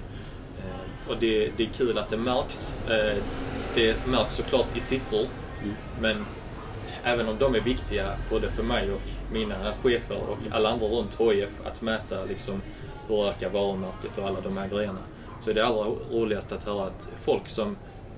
Eh, 0.57 1.09
och 1.09 1.15
det, 1.19 1.51
det 1.57 1.63
är 1.63 1.69
kul 1.77 1.97
att 1.97 2.09
det 2.09 2.17
märks. 2.17 2.75
Eh, 2.89 3.17
det 3.75 4.07
märks 4.07 4.35
såklart 4.35 4.77
i 4.77 4.79
siffror. 4.79 5.27
Mm. 5.63 5.75
Men 6.01 6.25
även 7.03 7.29
om 7.29 7.37
de 7.39 7.55
är 7.55 7.59
viktiga 7.59 8.15
både 8.29 8.51
för 8.51 8.63
mig 8.63 8.91
och 8.91 9.31
mina 9.31 9.73
chefer 9.83 10.17
och 10.29 10.37
alla 10.51 10.69
andra 10.69 10.87
runt 10.87 11.19
HIF 11.19 11.49
att 11.65 11.81
mäta 11.81 12.25
liksom 12.25 12.61
hur 13.07 13.27
ökar 13.27 13.49
varumärket 13.49 14.17
och 14.17 14.27
alla 14.27 14.41
de 14.41 14.57
här 14.57 14.67
grejerna. 14.67 14.99
Så 15.41 15.49
är 15.49 15.53
det 15.53 15.65
allra 15.65 15.85
roligaste 16.11 16.55
att 16.55 16.63
höra 16.63 16.83
att 16.83 17.09
folk 17.15 17.47
som 17.47 17.77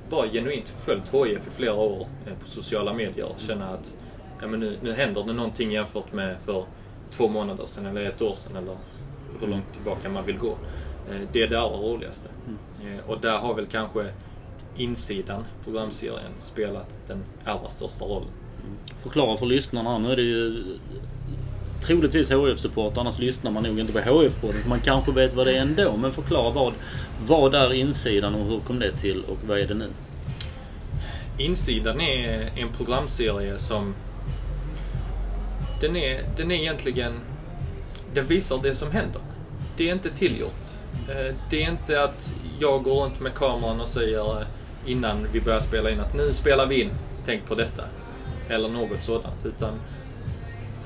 bara 0.10 0.27
genuint 0.27 0.74
följt 0.86 1.13
HIF 1.13 1.48
i 1.48 1.51
flera 1.55 1.74
år 1.74 2.08
eh, 2.27 2.34
på 2.43 2.48
sociala 2.48 2.93
medier 2.93 3.27
känner 3.38 3.74
att 3.74 3.93
ja, 4.41 4.48
men 4.48 4.60
nu, 4.60 4.77
nu 4.81 4.93
händer 4.93 5.24
det 5.24 5.34
någonting 5.34 5.72
jämfört 5.72 6.13
med 6.13 6.38
för 6.46 6.65
två 7.12 7.27
månader 7.27 7.65
sedan 7.65 7.86
eller 7.86 8.05
ett 8.05 8.22
år 8.22 8.36
sedan 8.36 8.55
eller 8.55 8.77
hur 9.39 9.48
långt 9.48 9.74
tillbaka 9.74 10.10
man 10.10 10.25
vill 10.25 10.38
gå. 10.38 10.58
Eh, 11.10 11.22
det 11.31 11.43
är 11.43 11.48
det 11.48 11.60
allra 11.60 11.77
roligaste. 11.77 12.29
Mm. 12.48 13.00
Eh, 13.00 13.10
och 13.10 13.20
där 13.20 13.38
har 13.38 13.53
väl 13.53 13.65
kanske 13.65 14.05
insidan, 14.81 15.43
programserien, 15.63 16.31
spelat 16.39 17.07
den 17.07 17.23
allra 17.45 17.69
största 17.69 18.05
rollen. 18.05 18.29
Förklara 18.97 19.38
för 19.38 19.45
lyssnarna 19.45 19.97
Nu 19.97 20.11
är 20.11 20.15
det 20.15 20.21
ju 20.21 20.63
troligtvis 21.81 22.31
HF-support, 22.31 22.97
annars 22.97 23.19
lyssnar 23.19 23.51
man 23.51 23.63
nog 23.63 23.79
inte 23.79 23.93
på 23.93 24.00
HF-podden. 24.00 24.67
Man 24.67 24.79
kanske 24.79 25.11
vet 25.11 25.33
vad 25.33 25.47
det 25.47 25.57
är 25.57 25.61
ändå. 25.61 25.97
Men 25.97 26.11
förklara 26.11 26.51
vad, 26.51 26.73
vad 27.21 27.55
är 27.55 27.73
insidan 27.73 28.35
och 28.35 28.45
hur 28.45 28.59
kom 28.59 28.79
det 28.79 28.91
till 28.91 29.23
och 29.27 29.38
vad 29.47 29.59
är 29.59 29.67
det 29.67 29.73
nu? 29.73 29.88
Insidan 31.38 32.01
är 32.01 32.51
en 32.55 32.69
programserie 32.77 33.57
som... 33.57 33.95
Den 35.81 35.95
är, 35.95 36.23
den 36.38 36.51
är 36.51 36.55
egentligen... 36.55 37.13
Den 38.13 38.25
visar 38.25 38.59
det 38.63 38.75
som 38.75 38.91
händer. 38.91 39.21
Det 39.77 39.89
är 39.89 39.93
inte 39.93 40.11
tillgjort. 40.11 40.63
Eh, 41.09 41.35
det 41.50 41.63
är 41.63 41.69
inte 41.69 42.03
att 42.03 42.33
jag 42.59 42.83
går 42.83 43.03
runt 43.03 43.19
med 43.19 43.33
kameran 43.33 43.81
och 43.81 43.88
säger 43.88 44.45
innan 44.85 45.27
vi 45.31 45.41
börjar 45.41 45.59
spela 45.59 45.89
in 45.89 46.00
att 46.00 46.13
nu 46.13 46.33
spelar 46.33 46.65
vi 46.65 46.81
in, 46.81 46.91
tänk 47.25 47.45
på 47.45 47.55
detta. 47.55 47.83
Eller 48.50 48.69
något 48.69 49.01
sådant. 49.01 49.45
Utan 49.45 49.73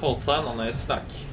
har 0.01 0.19
tränarna 0.25 0.69
ett 0.69 0.77
snack 0.77 1.25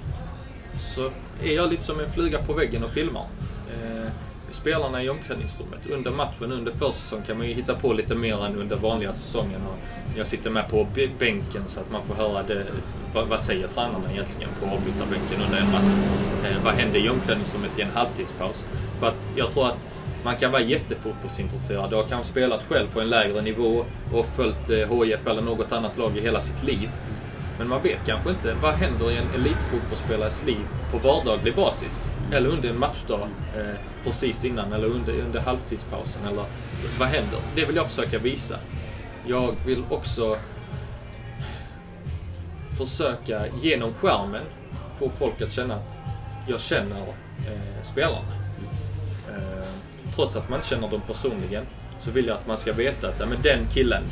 så 0.78 1.11
är 1.42 1.52
jag 1.52 1.71
lite 1.71 1.83
som 1.83 2.00
en 2.00 2.11
fluga 2.11 2.38
på 2.38 2.52
väggen 2.52 2.85
och 2.85 2.90
filmar. 2.90 3.26
Eh, 3.69 4.11
spelarna 4.50 5.02
i 5.02 5.09
omklädningsrummet. 5.09 5.87
Under 5.90 6.11
matchen, 6.11 6.52
under 6.52 6.73
försäsong 6.73 7.23
kan 7.26 7.38
man 7.38 7.49
ju 7.49 7.54
hitta 7.54 7.75
på 7.75 7.92
lite 7.92 8.14
mer 8.14 8.45
än 8.45 8.57
under 8.57 8.76
vanliga 8.76 9.12
säsongen. 9.12 9.61
Och 9.66 9.78
jag 10.19 10.26
sitter 10.26 10.50
med 10.50 10.69
på 10.69 10.87
bänken 11.19 11.62
så 11.69 11.81
att 11.81 11.90
man 11.90 12.02
får 12.02 12.14
höra 12.14 12.42
det, 12.42 12.66
vad, 13.14 13.28
vad 13.28 13.40
säger 13.40 13.66
tränarna 13.69 14.12
egentligen 14.12 14.50
på 14.61 14.66
avbytarbänken 14.66 15.42
under 15.47 15.59
en 15.59 15.73
match. 15.73 16.04
Eh, 16.45 16.64
vad 16.64 16.75
händer 16.75 17.07
i 17.07 17.09
omklädningsrummet 17.09 17.78
i 17.78 17.83
en 17.83 17.90
halvtidspaus? 17.90 18.66
För 19.00 19.07
att 19.09 19.19
jag 19.37 19.52
tror 19.52 19.66
att 19.66 19.87
man 20.25 20.37
kan 20.37 20.52
vara 20.52 20.62
jättefotbollsintresserad 20.62 21.93
och 21.93 22.02
har 22.02 22.09
kanske 22.09 22.33
spelat 22.33 22.64
själv 22.69 22.93
på 22.93 23.00
en 23.00 23.09
lägre 23.09 23.43
nivå 23.43 23.85
och 24.12 24.26
följt 24.26 24.71
eh, 24.71 25.02
HIF 25.02 25.26
eller 25.26 25.43
något 25.43 25.73
annat 25.73 25.99
lag 25.99 26.17
i 26.17 26.21
hela 26.21 26.41
sitt 26.41 26.62
liv. 26.62 26.91
Men 27.59 27.69
man 27.69 27.83
vet 27.83 28.07
kanske 28.07 28.31
inte 28.31 28.55
vad 28.62 28.75
händer 28.75 29.11
i 29.11 29.17
en 29.17 29.26
elitfotbollsspelares 29.35 30.47
liv 30.47 30.67
på 30.91 30.99
vardaglig 30.99 31.55
basis. 31.55 32.09
Eller 32.33 32.49
under 32.49 32.69
en 32.69 32.79
matchdag 32.79 33.29
eh, 33.57 33.75
precis 34.05 34.45
innan 34.45 34.73
eller 34.73 34.87
under, 34.87 35.12
under 35.12 35.41
halvtidspausen. 35.41 36.25
Eller 36.26 36.45
vad 36.99 37.09
händer? 37.09 37.38
Det 37.55 37.64
vill 37.64 37.76
jag 37.76 37.87
försöka 37.87 38.19
visa. 38.19 38.57
Jag 39.26 39.55
vill 39.67 39.85
också 39.91 40.37
försöka 42.79 43.43
genom 43.62 43.95
skärmen 43.95 44.45
få 44.99 45.11
folk 45.11 45.43
att 45.43 45.52
känna 45.52 45.75
att 45.75 45.97
jag 46.49 46.61
känner 46.61 47.00
eh, 47.49 47.83
spelarna. 47.83 48.42
Trots 50.14 50.37
att 50.37 50.49
man 50.49 50.59
inte 50.59 50.69
känner 50.69 50.88
dem 50.88 51.00
personligen 51.07 51.66
så 51.99 52.11
vill 52.11 52.26
jag 52.26 52.37
att 52.37 52.47
man 52.47 52.59
ska 52.59 52.73
veta 52.73 53.09
att 53.09 53.21
ja, 53.21 53.26
men 53.26 53.42
den 53.42 53.66
killen 53.75 54.02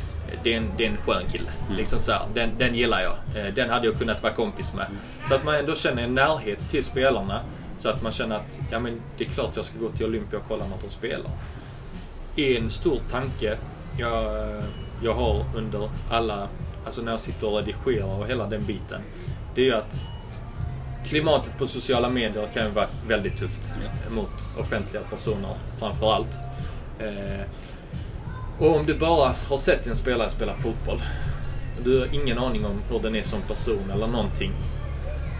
det 0.43 0.53
är 0.53 0.57
en, 0.57 0.71
det 0.77 0.85
är 0.85 0.89
en 0.89 0.97
skön 0.97 1.23
kille. 1.31 1.49
Mm. 1.65 1.77
Liksom 1.77 1.99
så 1.99 2.11
här, 2.11 2.21
den, 2.33 2.49
den 2.57 2.75
gillar 2.75 3.01
jag. 3.01 3.45
Eh, 3.45 3.53
den 3.53 3.69
hade 3.69 3.87
jag 3.87 3.97
kunnat 3.97 4.23
vara 4.23 4.33
kompis 4.33 4.73
med. 4.73 4.85
Mm. 4.85 4.97
Så 5.27 5.35
att 5.35 5.43
man 5.43 5.55
ändå 5.55 5.75
känner 5.75 6.03
en 6.03 6.15
närhet 6.15 6.69
till 6.69 6.83
spelarna. 6.83 7.41
Så 7.77 7.89
att 7.89 8.01
man 8.01 8.11
känner 8.11 8.35
att 8.35 8.59
ja, 8.71 8.79
men 8.79 9.01
det 9.17 9.25
är 9.25 9.29
klart 9.29 9.51
jag 9.55 9.65
ska 9.65 9.79
gå 9.79 9.89
till 9.89 10.05
Olympia 10.05 10.39
och 10.39 10.45
kolla 10.47 10.65
när 10.67 10.77
de 10.83 10.89
spelar. 10.89 11.31
En 12.35 12.69
stor 12.69 12.99
tanke 13.11 13.57
jag, 13.97 14.47
jag 15.03 15.13
har 15.13 15.45
under 15.55 15.89
alla, 16.09 16.47
alltså 16.85 17.01
när 17.01 17.11
jag 17.11 17.21
sitter 17.21 17.47
och 17.47 17.57
redigerar 17.57 18.19
och 18.19 18.27
hela 18.27 18.47
den 18.47 18.65
biten. 18.65 19.01
Det 19.55 19.61
är 19.61 19.65
ju 19.65 19.73
att 19.73 19.95
klimatet 21.05 21.57
på 21.57 21.67
sociala 21.67 22.09
medier 22.09 22.47
kan 22.53 22.65
ju 22.65 22.71
vara 22.71 22.87
väldigt 23.07 23.37
tufft 23.37 23.73
mot 24.09 24.59
offentliga 24.59 25.03
personer 25.03 25.55
framför 25.79 26.13
allt. 26.13 26.35
Eh, 26.99 27.45
och 28.59 28.75
om 28.75 28.85
du 28.85 28.93
bara 28.93 29.33
har 29.49 29.57
sett 29.57 29.87
en 29.87 29.95
spelare 29.95 30.29
spela 30.29 30.55
fotboll, 30.55 31.01
du 31.83 31.99
har 31.99 32.15
ingen 32.15 32.37
aning 32.37 32.65
om 32.65 32.81
hur 32.89 32.99
den 32.99 33.15
är 33.15 33.23
som 33.23 33.41
person 33.41 33.91
eller 33.93 34.07
någonting, 34.07 34.51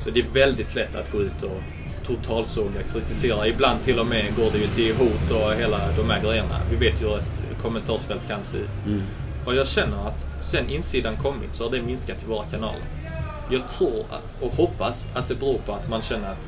så 0.03 0.09
det 0.09 0.19
är 0.19 0.27
väldigt 0.33 0.75
lätt 0.75 0.95
att 0.95 1.11
gå 1.11 1.21
ut 1.21 1.43
och 1.43 1.61
totalsåga, 2.05 2.83
kritisera. 2.93 3.47
Ibland 3.47 3.83
till 3.83 3.99
och 3.99 4.07
med 4.07 4.35
går 4.35 4.51
det 4.51 4.57
ju 4.57 4.67
till 4.67 4.95
hot 4.95 5.31
och 5.31 5.53
hela 5.53 5.77
de 5.97 6.09
här 6.09 6.21
grejerna. 6.21 6.59
Vi 6.71 6.75
vet 6.75 7.01
ju 7.01 7.05
hur 7.05 7.17
ett 7.17 7.61
kommentarsfält 7.61 8.27
kan 8.27 8.43
se 8.43 8.57
ut. 8.57 8.85
Mm. 8.85 9.01
Och 9.45 9.55
jag 9.55 9.67
känner 9.67 10.07
att 10.07 10.43
sen 10.43 10.69
insidan 10.69 11.17
kommit 11.17 11.53
så 11.53 11.63
har 11.63 11.71
det 11.71 11.81
minskat 11.81 12.17
i 12.23 12.29
våra 12.29 12.45
kanaler. 12.45 13.00
Jag 13.51 13.70
tror 13.70 14.05
och 14.41 14.53
hoppas 14.53 15.10
att 15.13 15.27
det 15.27 15.36
beror 15.36 15.58
på 15.58 15.74
att 15.74 15.89
man 15.89 16.01
känner 16.01 16.31
att 16.31 16.48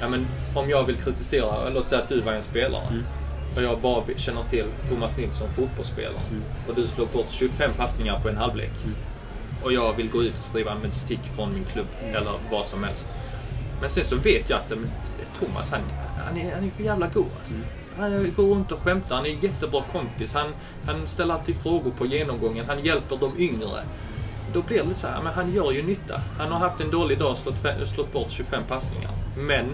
ja, 0.00 0.08
men, 0.08 0.26
om 0.54 0.70
jag 0.70 0.84
vill 0.84 0.96
kritisera, 0.96 1.68
låt 1.68 1.86
säga 1.86 2.02
att 2.02 2.08
du 2.08 2.20
var 2.20 2.32
en 2.32 2.42
spelare. 2.42 2.86
Mm 2.90 3.04
och 3.56 3.62
jag 3.62 3.80
bara 3.80 4.02
känner 4.16 4.42
till 4.50 4.66
Thomas 4.88 5.18
Nilsson, 5.18 5.48
fotbollsspelare. 5.56 6.22
Mm. 6.30 6.42
Och 6.68 6.74
du 6.74 6.86
slår 6.86 7.06
bort 7.06 7.30
25 7.30 7.72
passningar 7.72 8.20
på 8.20 8.28
en 8.28 8.36
halvlek. 8.36 8.72
Mm. 8.84 8.96
Och 9.62 9.72
jag 9.72 9.96
vill 9.96 10.10
gå 10.10 10.22
ut 10.22 10.38
och 10.38 10.44
skriva 10.44 10.72
en 10.72 10.92
stick 10.92 11.20
från 11.36 11.54
min 11.54 11.64
klubb, 11.64 11.86
mm. 12.02 12.14
eller 12.14 12.32
vad 12.50 12.66
som 12.66 12.84
helst. 12.84 13.08
Men 13.80 13.90
sen 13.90 14.04
så 14.04 14.16
vet 14.16 14.50
jag 14.50 14.58
att 14.58 14.72
Thomas, 15.38 15.70
han, 15.70 15.80
han, 16.26 16.36
är, 16.36 16.54
han 16.54 16.64
är 16.64 16.70
för 16.70 16.82
jävla 16.82 17.06
god 17.06 17.26
alltså. 17.38 17.54
Mm. 17.54 17.66
Han 17.98 18.32
går 18.36 18.54
runt 18.54 18.72
och 18.72 18.78
skämtar, 18.78 19.16
han 19.16 19.26
är 19.26 19.30
en 19.30 19.40
jättebra 19.40 19.82
kompis. 19.92 20.34
Han, 20.34 20.46
han 20.86 21.06
ställer 21.06 21.34
alltid 21.34 21.56
frågor 21.56 21.90
på 21.90 22.06
genomgången, 22.06 22.64
han 22.68 22.80
hjälper 22.80 23.16
de 23.16 23.38
yngre. 23.38 23.84
Då 24.52 24.62
blir 24.62 24.78
det 24.78 24.84
lite 24.84 25.00
så 25.00 25.06
här, 25.06 25.22
men 25.22 25.32
han 25.32 25.54
gör 25.54 25.72
ju 25.72 25.82
nytta. 25.82 26.20
Han 26.38 26.52
har 26.52 26.58
haft 26.58 26.80
en 26.80 26.90
dålig 26.90 27.18
dag 27.18 27.32
och 27.32 27.38
slått, 27.38 27.88
slått 27.88 28.12
bort 28.12 28.30
25 28.30 28.62
passningar. 28.68 29.10
Men 29.36 29.66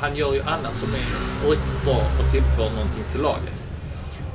han 0.00 0.16
gör 0.16 0.34
ju 0.34 0.40
annat 0.42 0.76
som 0.76 0.88
är 0.88 1.50
riktigt 1.50 1.84
bra 1.84 1.96
och 1.96 2.32
tillför 2.32 2.70
någonting 2.70 3.04
till 3.12 3.20
laget. 3.20 3.54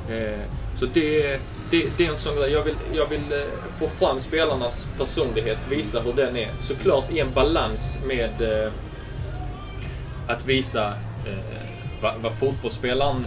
Eh, 0.08 0.40
så 0.76 0.86
det, 0.86 1.40
det, 1.70 1.88
det, 1.96 2.06
är 2.06 2.10
en 2.10 2.18
sån 2.18 2.36
grej. 2.36 2.52
Jag 2.52 2.62
vill, 2.62 2.76
jag 2.94 3.06
vill 3.06 3.32
eh, 3.32 3.38
få 3.78 3.88
fram 3.88 4.20
spelarnas 4.20 4.88
personlighet, 4.98 5.58
visa 5.68 6.00
hur 6.00 6.12
den 6.12 6.36
är. 6.36 6.50
Såklart 6.60 7.10
i 7.10 7.20
en 7.20 7.32
balans 7.32 7.98
med 8.06 8.42
eh, 8.42 8.72
att 10.26 10.46
visa 10.46 10.88
eh, 11.26 11.62
vad, 12.00 12.14
vad 12.20 12.32
fotbollsspelaren 12.32 13.26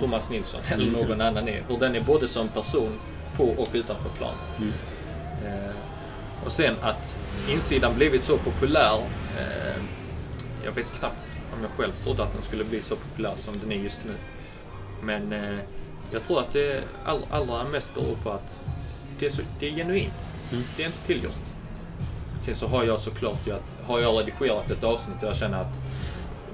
Thomas 0.00 0.30
Nilsson 0.30 0.60
eller 0.68 0.88
mm. 0.88 1.00
någon 1.00 1.20
annan 1.20 1.48
är. 1.48 1.62
Hur 1.68 1.78
den 1.78 1.94
är 1.94 2.00
både 2.00 2.28
som 2.28 2.48
person 2.48 2.98
på 3.36 3.44
och 3.44 3.68
utanför 3.72 4.08
plan. 4.08 4.34
Mm. 4.58 4.72
Eh, 5.46 5.74
och 6.44 6.52
sen 6.52 6.74
att 6.80 7.18
insidan 7.48 7.94
blivit 7.94 8.22
så 8.22 8.38
populär 8.38 9.00
jag 10.64 10.72
vet 10.72 10.92
knappt 10.92 11.16
om 11.54 11.62
jag 11.62 11.70
själv 11.70 11.92
trodde 11.92 12.22
att 12.22 12.32
den 12.32 12.42
skulle 12.42 12.64
bli 12.64 12.82
så 12.82 12.96
populär 12.96 13.32
som 13.36 13.58
den 13.58 13.72
är 13.72 13.76
just 13.76 14.04
nu. 14.04 14.14
Men 15.02 15.32
eh, 15.32 15.58
jag 16.12 16.24
tror 16.24 16.40
att 16.40 16.52
det 16.52 16.82
all, 17.04 17.26
allra 17.30 17.64
mest 17.64 17.94
beror 17.94 18.16
på 18.22 18.30
att 18.30 18.62
det 19.18 19.26
är, 19.26 19.30
så, 19.30 19.42
det 19.60 19.68
är 19.68 19.72
genuint. 19.72 20.28
Mm. 20.52 20.64
Det 20.76 20.82
är 20.82 20.86
inte 20.86 21.06
tillgjort. 21.06 21.32
Sen 22.40 22.54
så 22.54 22.66
har 22.66 22.84
jag 22.84 23.00
såklart 23.00 23.46
ju 23.46 23.52
att, 23.52 23.76
har 23.84 24.00
jag 24.00 24.20
redigerat 24.20 24.70
ett 24.70 24.84
avsnitt 24.84 25.22
och 25.22 25.28
jag 25.28 25.36
känner 25.36 25.60
att 25.60 25.80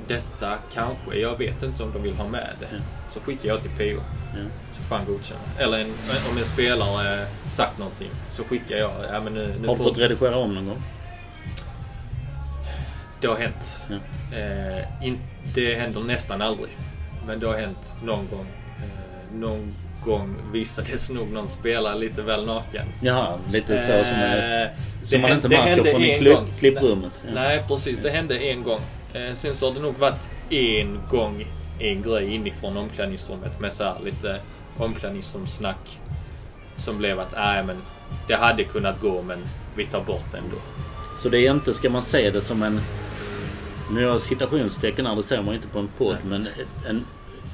detta 0.06 0.58
kanske, 0.72 1.18
jag 1.18 1.38
vet 1.38 1.62
inte 1.62 1.82
om 1.82 1.92
de 1.92 2.02
vill 2.02 2.14
ha 2.14 2.28
med 2.28 2.54
det. 2.60 2.66
Mm. 2.66 2.82
Så 3.10 3.20
skickar 3.20 3.48
jag 3.48 3.62
till 3.62 3.70
PO. 3.70 4.02
Mm. 4.34 4.50
Så 4.72 4.82
får 4.82 4.96
han 4.96 5.06
godkänna. 5.06 5.40
Eller 5.58 5.78
en, 5.78 5.94
om 6.30 6.38
en 6.38 6.44
spelare 6.44 7.26
sagt 7.50 7.78
någonting 7.78 8.10
så 8.30 8.44
skickar 8.44 8.76
jag. 8.76 8.92
Ja, 9.12 9.20
men 9.20 9.34
nu, 9.34 9.54
nu 9.60 9.68
har 9.68 9.76
du 9.76 9.84
fått 9.84 9.98
redigera 9.98 10.36
om 10.36 10.54
någon 10.54 10.66
gång? 10.66 10.82
Det 13.20 13.26
har 13.26 13.36
hänt. 13.36 13.78
Ja. 13.90 13.96
Eh, 14.38 15.06
in, 15.06 15.18
det 15.54 15.74
händer 15.74 16.00
nästan 16.00 16.42
aldrig. 16.42 16.70
Men 17.26 17.40
det 17.40 17.46
har 17.46 17.54
hänt 17.54 17.92
någon 18.04 18.28
gång. 18.30 18.46
Eh, 18.78 19.38
någon 19.38 19.74
gång 20.04 20.36
visades 20.52 21.10
nog 21.10 21.30
någon 21.30 21.48
spelare 21.48 21.98
lite 21.98 22.22
väl 22.22 22.46
naken. 22.46 22.86
Jaha, 23.00 23.38
lite 23.52 23.78
så 23.78 24.04
som, 24.04 24.16
är, 24.16 24.64
eh, 24.64 24.70
som 25.02 25.20
man 25.20 25.32
inte 25.32 25.48
märker 25.48 25.84
från 25.84 26.02
i 26.02 26.18
klipp, 26.18 26.38
klipprummet. 26.58 27.22
Ja. 27.26 27.30
Nej, 27.34 27.64
precis. 27.68 27.98
Det 27.98 28.10
hände 28.10 28.38
en 28.38 28.62
gång. 28.62 28.80
Eh, 29.12 29.34
sen 29.34 29.54
så 29.54 29.68
har 29.68 29.74
det 29.74 29.80
nog 29.80 29.98
varit 29.98 30.30
en 30.50 31.00
gång 31.10 31.46
en 31.78 32.02
grej 32.02 32.34
inifrån 32.34 32.76
omklädningsrummet 32.76 33.60
med 33.60 33.72
så 33.72 33.84
här 33.84 34.00
lite 34.04 34.40
omklädningsrumssnack. 34.78 36.00
Som 36.76 36.98
blev 36.98 37.20
att, 37.20 37.32
nej 37.32 37.64
men 37.64 37.76
det 38.28 38.34
hade 38.34 38.64
kunnat 38.64 39.00
gå 39.00 39.22
men 39.22 39.38
vi 39.76 39.86
tar 39.86 40.04
bort 40.04 40.32
det 40.32 40.38
ändå. 40.38 40.56
Så 41.16 41.28
det 41.28 41.46
är 41.46 41.50
inte, 41.50 41.74
ska 41.74 41.90
man 41.90 42.02
se 42.02 42.30
det 42.30 42.40
som 42.40 42.62
en 42.62 42.80
nu 43.90 44.04
har 44.04 44.12
jag 44.12 44.20
citationstecken 44.20 45.06
här, 45.06 45.16
det 45.16 45.22
ser 45.22 45.42
man 45.42 45.54
inte 45.54 45.68
på 45.68 45.78
en 45.78 45.88
podd. 45.98 46.16
Men 46.24 46.48
en 46.88 47.04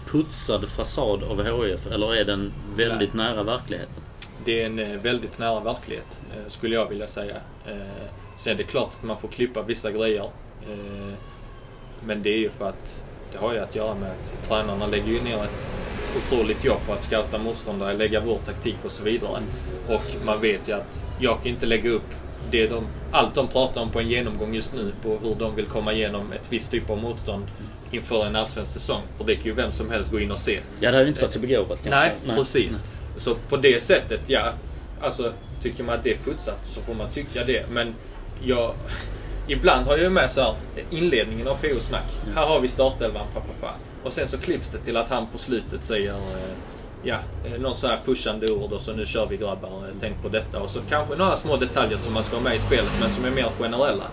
putsad 0.07 0.69
fasad 0.69 1.23
av 1.23 1.43
HIF 1.43 1.87
eller 1.87 2.15
är 2.15 2.25
den 2.25 2.53
väldigt 2.75 3.15
Nej. 3.15 3.27
nära 3.27 3.43
verkligheten? 3.43 4.03
Det 4.45 4.63
är 4.63 4.67
en 4.67 4.79
eh, 4.79 5.01
väldigt 5.01 5.39
nära 5.39 5.61
verklighet, 5.61 6.21
eh, 6.37 6.51
skulle 6.51 6.75
jag 6.75 6.89
vilja 6.89 7.07
säga. 7.07 7.37
Eh, 7.67 8.07
sen 8.39 8.53
är 8.53 8.57
det 8.57 8.63
klart 8.63 8.93
att 8.99 9.03
man 9.03 9.19
får 9.19 9.29
klippa 9.29 9.63
vissa 9.63 9.91
grejer. 9.91 10.31
Men 12.07 12.23
det 12.23 12.29
är 12.29 12.39
ju 12.39 12.51
för 12.51 12.69
att 12.69 13.03
det 13.35 13.41
har 13.41 13.53
ju 13.53 13.59
att 13.59 13.75
göra 13.75 13.95
med 13.95 14.11
att 14.11 14.49
tränarna 14.49 14.87
lägger 14.87 15.07
ju 15.13 15.23
ner 15.23 15.45
ett 15.45 15.67
otroligt 16.17 16.65
jobb 16.65 16.79
på 16.87 16.93
att 16.93 17.03
scouta 17.03 17.39
motståndare, 17.39 17.95
lägga 17.95 18.21
vår 18.21 18.39
taktik 18.39 18.77
och 18.85 18.93
så 18.93 19.05
vidare. 19.05 19.43
Och 19.89 20.25
man 20.25 20.41
vet 20.41 20.69
ju 20.69 20.73
att 20.73 21.05
jag 21.19 21.37
kan 21.43 21.47
inte 21.47 21.67
lägga 21.67 21.91
upp 21.91 22.15
det 22.51 22.67
de, 22.67 22.87
allt 23.13 23.35
de 23.35 23.49
pratar 23.49 23.81
om 23.81 23.91
på 23.91 24.01
en 24.01 24.09
genomgång 24.09 24.55
just 24.55 24.75
nu 24.75 24.93
på 25.03 25.19
hur 25.23 25.35
de 25.35 25.55
vill 25.55 25.67
komma 25.67 25.93
igenom 25.93 26.33
ett 26.33 26.47
visst 26.53 26.71
typ 26.71 26.91
av 26.91 26.99
motstånd 26.99 27.45
inför 27.91 28.27
en 28.27 28.37
allsvensk 28.37 28.73
säsong. 28.73 29.01
För 29.19 29.25
det 29.25 29.37
kan 29.37 29.45
ju 29.45 29.53
vem 29.53 29.73
som 29.73 29.91
helst 29.91 30.11
gå 30.11 30.21
in 30.21 30.31
och 30.31 30.39
se. 30.39 30.61
Ja, 30.81 30.91
det 30.91 30.97
hade 30.97 31.09
inte 31.09 31.23
varit 31.23 31.33
så 31.33 31.41
begåvat 31.41 31.79
Nej, 31.85 32.13
Nej, 32.27 32.37
precis. 32.37 32.85
Nej. 32.85 33.21
Så 33.21 33.35
på 33.35 33.57
det 33.57 33.83
sättet, 33.83 34.21
ja. 34.27 34.53
Alltså, 35.01 35.33
tycker 35.63 35.85
man 35.85 35.95
att 35.95 36.05
det 36.05 36.11
är 36.11 36.19
putsat 36.19 36.61
så 36.65 36.81
får 36.81 36.95
man 36.95 37.11
tycka 37.11 37.45
det. 37.45 37.71
Men 37.71 37.95
jag... 38.45 38.75
Ibland 39.47 39.87
har 39.87 39.93
jag 39.93 40.03
ju 40.03 40.11
med 40.11 40.31
så 40.31 40.41
här, 40.41 40.55
inledningen 40.91 41.49
av 41.49 41.55
PO 41.55 41.81
Snack. 41.81 42.19
Mm. 42.23 42.37
Här 42.37 42.47
har 42.47 42.61
vi 42.61 42.69
startelvan, 42.69 43.27
pappa. 43.35 43.75
Och 44.05 44.13
sen 44.13 44.27
så 44.27 44.39
klipps 44.39 44.71
det 44.71 44.79
till 44.79 44.97
att 44.97 45.09
han 45.09 45.27
på 45.27 45.39
slutet 45.39 45.85
säger 45.85 46.13
eh, 46.13 46.55
ja, 47.03 47.17
eh, 47.45 47.61
någon 47.61 47.77
sån 47.77 47.91
här 47.91 48.01
pushande 48.05 48.53
ord 48.53 48.73
och 48.73 48.81
så 48.81 48.93
nu 48.93 49.07
kör 49.07 49.27
vi 49.27 49.37
grabbar, 49.37 49.69
eh, 49.69 49.95
tänk 50.01 50.23
på 50.23 50.29
detta. 50.29 50.61
Och 50.61 50.71
så 50.71 50.81
kanske 50.89 51.17
några 51.17 51.37
små 51.37 51.57
detaljer 51.57 51.99
som 51.99 52.15
man 52.15 52.25
ska 52.25 52.37
ha 52.37 52.43
med 52.43 52.57
i 52.57 52.59
spelet 52.59 52.93
men 53.01 53.11
som 53.11 53.25
är 53.25 53.31
mer 53.31 53.49
generella. 53.59 54.05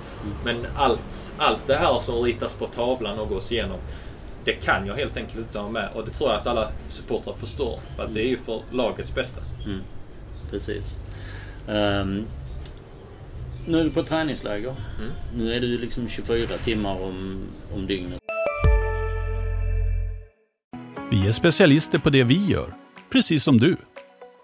Men 0.45 0.67
allt, 0.75 1.31
allt 1.37 1.67
det 1.67 1.75
här 1.75 1.99
som 1.99 2.23
ritas 2.23 2.55
på 2.55 2.67
tavlan 2.67 3.19
och 3.19 3.29
gås 3.29 3.51
igenom 3.51 3.77
det 4.43 4.53
kan 4.53 4.87
jag 4.87 4.95
helt 4.95 5.17
enkelt 5.17 5.37
inte 5.37 5.59
ha 5.59 5.69
med 5.69 5.89
och 5.93 6.05
det 6.05 6.11
tror 6.11 6.29
jag 6.29 6.39
att 6.39 6.47
alla 6.47 6.71
supportrar 6.89 7.33
förstår. 7.33 7.79
För 7.95 8.03
att 8.03 8.13
det 8.13 8.21
är 8.21 8.27
ju 8.27 8.37
för 8.37 8.61
lagets 8.71 9.15
bästa. 9.15 9.41
Mm. 9.65 9.81
Precis. 10.51 10.97
Um, 11.67 12.25
nu 13.67 13.79
är 13.79 13.83
vi 13.83 13.89
på 13.89 14.03
träningsläger. 14.03 14.75
Mm. 14.99 15.11
Nu 15.35 15.53
är 15.53 15.59
det 15.59 15.67
ju 15.67 15.77
liksom 15.77 16.07
24 16.07 16.47
timmar 16.63 17.03
om, 17.03 17.39
om 17.73 17.87
dygnet. 17.87 18.19
Vi 21.11 21.27
är 21.27 21.31
specialister 21.31 21.99
på 21.99 22.09
det 22.09 22.23
vi 22.23 22.45
gör, 22.45 22.73
precis 23.11 23.43
som 23.43 23.57
du. 23.57 23.77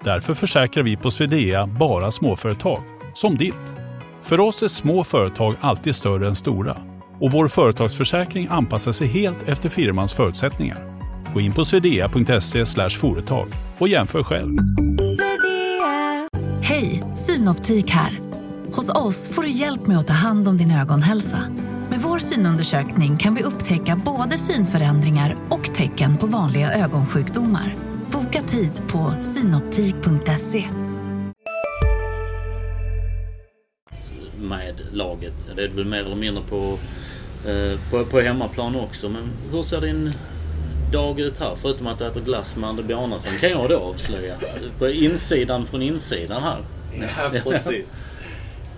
Därför 0.03 0.33
försäkrar 0.33 0.83
vi 0.83 0.97
på 0.97 1.11
Swedea 1.11 1.67
bara 1.67 2.11
småföretag, 2.11 2.83
som 3.15 3.37
ditt. 3.37 3.53
För 4.21 4.39
oss 4.39 4.63
är 4.63 4.67
små 4.67 5.03
företag 5.03 5.55
alltid 5.61 5.95
större 5.95 6.27
än 6.27 6.35
stora 6.35 6.77
och 7.19 7.31
vår 7.31 7.47
företagsförsäkring 7.47 8.47
anpassar 8.49 8.91
sig 8.91 9.07
helt 9.07 9.47
efter 9.47 9.69
firmans 9.69 10.13
förutsättningar. 10.13 10.99
Gå 11.33 11.41
in 11.41 11.53
på 11.53 11.65
swedea.se 11.65 12.89
företag 12.89 13.47
och 13.77 13.87
jämför 13.87 14.23
själv. 14.23 14.57
Hej, 16.61 17.03
Synoptik 17.15 17.91
här. 17.91 18.26
Hos 18.77 18.89
oss 18.89 19.29
får 19.29 19.41
du 19.41 19.49
hjälp 19.49 19.87
med 19.87 19.97
att 19.97 20.07
ta 20.07 20.13
hand 20.13 20.47
om 20.47 20.57
din 20.57 20.71
ögonhälsa. 20.71 21.37
Med 21.89 21.99
vår 21.99 22.19
synundersökning 22.19 23.17
kan 23.17 23.35
vi 23.35 23.43
upptäcka 23.43 24.01
både 24.05 24.37
synförändringar 24.37 25.35
och 25.49 25.73
tecken 25.73 26.17
på 26.17 26.25
vanliga 26.25 26.73
ögonsjukdomar. 26.73 27.75
Boka 28.11 28.41
tid 28.41 28.71
på 28.87 29.13
synoptik.se. 29.21 30.65
Med 34.39 34.75
laget. 34.91 35.49
Det 35.55 35.63
är 35.63 35.69
väl 35.69 35.85
mer 35.85 35.99
eller 35.99 36.15
mindre 36.15 36.43
på, 36.49 36.77
eh, 37.49 37.79
på, 37.91 38.05
på 38.05 38.19
hemmaplan 38.19 38.75
också. 38.75 39.09
Men 39.09 39.29
hur 39.51 39.63
ser 39.63 39.81
din 39.81 40.13
dag 40.91 41.19
ut 41.19 41.39
här? 41.39 41.55
Förutom 41.55 41.87
att 41.87 41.99
du 41.99 42.05
äter 42.05 42.21
glass 42.21 42.55
med 42.55 42.69
André 42.69 42.83
Bjarnason 42.83 43.31
kan 43.41 43.49
jag 43.49 43.69
då 43.69 43.79
avslöja. 43.79 44.35
På 44.79 44.89
insidan 44.89 45.65
från 45.65 45.81
insidan 45.81 46.43
här. 46.43 46.57
Ja, 46.99 47.29
precis. 47.43 48.03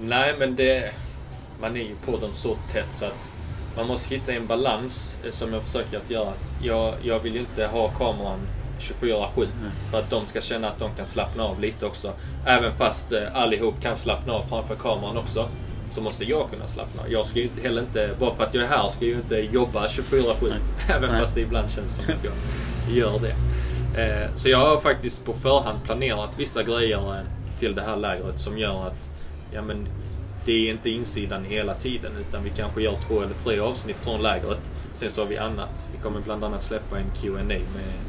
Nej, 0.02 0.36
men 0.40 0.56
det 0.56 0.94
man 1.62 1.76
är 1.76 1.82
ju 1.82 1.96
på 2.06 2.18
dem 2.18 2.34
så 2.34 2.58
tätt 2.72 2.90
så 2.96 3.06
att 3.06 3.30
man 3.76 3.88
måste 3.88 4.16
hitta 4.16 4.34
en 4.34 4.48
balans 4.48 5.18
eh, 5.26 5.32
som 5.32 5.54
jag 5.54 5.64
försöker 5.64 5.98
att 5.98 6.10
göra. 6.10 6.34
Jag, 6.64 6.94
jag 7.04 7.20
vill 7.20 7.34
ju 7.34 7.40
inte 7.40 7.66
ha 7.66 7.90
kameran 7.90 8.40
24-7 8.80 9.28
mm. 9.36 9.48
för 9.92 10.00
att 10.00 10.10
de 10.10 10.26
ska 10.26 10.42
känna 10.42 10.70
att 10.70 10.80
de 10.80 10.96
kan 10.96 11.08
slappna 11.08 11.44
av 11.44 11.60
lite 11.60 11.86
också. 11.86 12.14
Även 12.46 12.78
fast 12.78 13.12
eh, 13.12 13.36
allihop 13.36 13.82
kan 13.82 13.96
slappna 13.96 14.34
av 14.34 14.44
framför 14.44 14.76
kameran 14.76 15.18
också 15.18 15.50
så 15.92 16.02
måste 16.02 16.26
jag 16.26 16.50
kunna 16.50 16.68
slappna 16.68 17.02
av. 17.02 17.12
Jag 17.12 17.26
ska 17.26 17.40
ju 17.40 17.46
inte 17.46 17.62
heller 17.62 17.82
inte, 17.82 18.10
bara 18.20 18.36
för 18.36 18.44
att 18.44 18.54
jag 18.54 18.64
är 18.64 18.68
här, 18.68 18.90
ska 18.90 19.06
jag 19.06 19.12
ju 19.12 19.18
inte 19.22 19.36
jobba 19.36 19.88
24-7. 19.88 20.54
Även 20.90 21.10
Nej. 21.10 21.20
fast 21.20 21.36
det 21.36 21.42
ibland 21.42 21.70
känns 21.70 21.96
som 21.96 22.06
att 22.06 22.24
jag 22.24 22.34
gör 22.98 23.20
det. 23.20 23.36
Eh, 24.02 24.36
så 24.36 24.50
jag 24.50 24.58
har 24.58 24.80
faktiskt 24.80 25.26
på 25.26 25.34
förhand 25.34 25.80
planerat 25.84 26.40
vissa 26.40 26.64
grejer 26.64 27.24
till 27.60 27.76
det 27.76 27.82
här 27.82 27.96
lägret 27.96 28.40
som 28.40 28.58
gör 28.58 28.88
att 28.88 29.19
ja, 29.52 29.62
men 29.62 29.88
det 30.46 30.52
är 30.52 30.72
inte 30.72 30.90
insidan 30.90 31.44
hela 31.44 31.74
tiden 31.74 32.12
utan 32.20 32.44
vi 32.44 32.50
kanske 32.50 32.82
gör 32.82 32.98
två 33.08 33.22
eller 33.22 33.34
tre 33.44 33.60
avsnitt 33.60 33.98
från 33.98 34.22
lägret. 34.22 34.60
Sen 34.96 35.12
så 35.12 35.22
har 35.22 35.28
vi 35.28 35.38
annat. 35.38 35.70
Vi 35.96 36.04
kommer 36.04 36.22
bland 36.22 36.44
annat 36.44 36.64
släppa 36.64 37.00
en 37.00 37.06
Q&A 37.22 37.44
med, 37.44 37.62